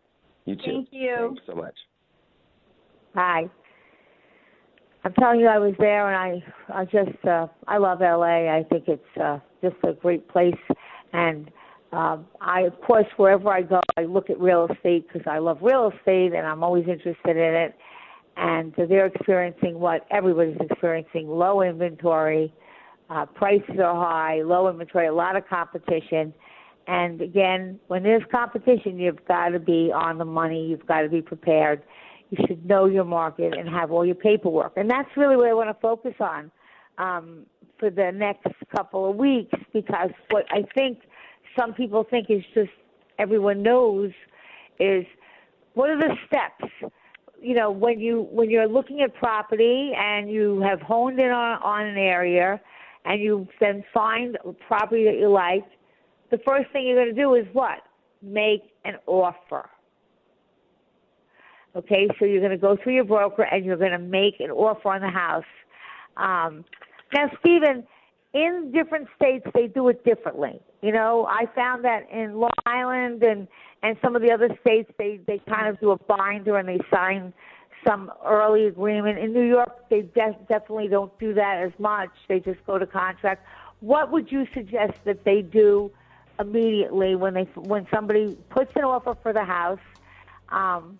[0.45, 0.63] You too.
[0.67, 1.17] Thank you.
[1.17, 1.75] Thanks so much.
[3.15, 3.49] Hi.
[5.03, 8.55] I'm telling you, I was there, and I, I just, uh, I love LA.
[8.55, 10.55] I think it's uh, just a great place,
[11.13, 11.51] and
[11.93, 15.59] um, I, of course, wherever I go, I look at real estate because I love
[15.63, 17.75] real estate, and I'm always interested in it.
[18.37, 22.53] And they're experiencing what everybody's experiencing: low inventory,
[23.11, 26.33] uh, prices are high, low inventory, a lot of competition.
[26.87, 30.69] And again, when there's competition, you've got to be on the money.
[30.69, 31.83] You've got to be prepared.
[32.31, 34.74] You should know your market and have all your paperwork.
[34.77, 36.51] And that's really what I want to focus on
[36.98, 37.47] um,
[37.78, 40.98] for the next couple of weeks because what I think
[41.59, 42.70] some people think is just
[43.19, 44.12] everyone knows
[44.78, 45.05] is
[45.74, 46.93] what are the steps?
[47.40, 51.62] You know, when you when you're looking at property and you have honed in on,
[51.62, 52.61] on an area
[53.05, 55.65] and you then find a property that you like,
[56.31, 57.78] the first thing you're going to do is what?
[58.23, 59.70] Make an offer.
[61.77, 64.51] Okay, so you're going to go through your broker and you're going to make an
[64.51, 65.45] offer on the house.
[66.17, 66.65] Um,
[67.13, 67.87] now, Stephen,
[68.33, 70.61] in different states they do it differently.
[70.83, 73.49] You know, I found that in Long Island and
[73.83, 76.81] and some of the other states they they kind of do a binder and they
[76.93, 77.33] sign
[77.87, 79.19] some early agreement.
[79.19, 82.11] In New York, they de- definitely don't do that as much.
[82.29, 83.47] They just go to contract.
[83.81, 85.91] What would you suggest that they do
[86.39, 89.79] immediately when they when somebody puts an offer for the house?
[90.51, 90.99] Um,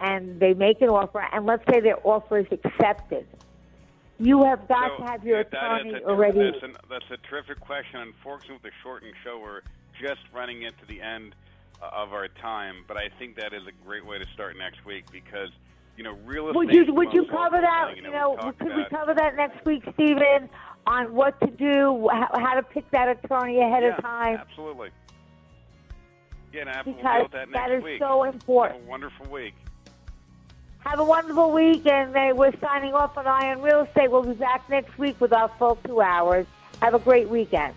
[0.00, 3.26] and they make an offer, and let's say their offer is accepted.
[4.18, 6.38] You have got So, to have your that attorney a, already.
[6.38, 8.00] That's, an, that's a terrific question.
[8.00, 9.62] Unfortunately, with the shortened show, we're
[10.00, 11.34] just running into the end
[11.82, 12.84] of our time.
[12.86, 15.50] But I think that is a great way to start next week because
[15.96, 16.56] you know real estate.
[16.56, 17.96] Would you would you cover that?
[17.96, 20.48] You know, could we cover that next week, Stephen,
[20.86, 24.36] on what to do, how, how to pick that attorney ahead yeah, of time?
[24.36, 24.90] Absolutely.
[26.52, 27.98] Yeah, and we'll deal Because that next that is week.
[28.00, 28.78] so important.
[28.80, 29.54] Have a wonderful week.
[30.84, 34.10] Have a wonderful week, and we're signing off on Eye on Real Estate.
[34.10, 36.46] We'll be back next week with our full two hours.
[36.82, 37.74] Have a great weekend.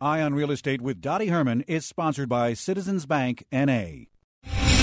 [0.00, 4.04] Eye on Real Estate with Dottie Herman is sponsored by Citizens Bank NA.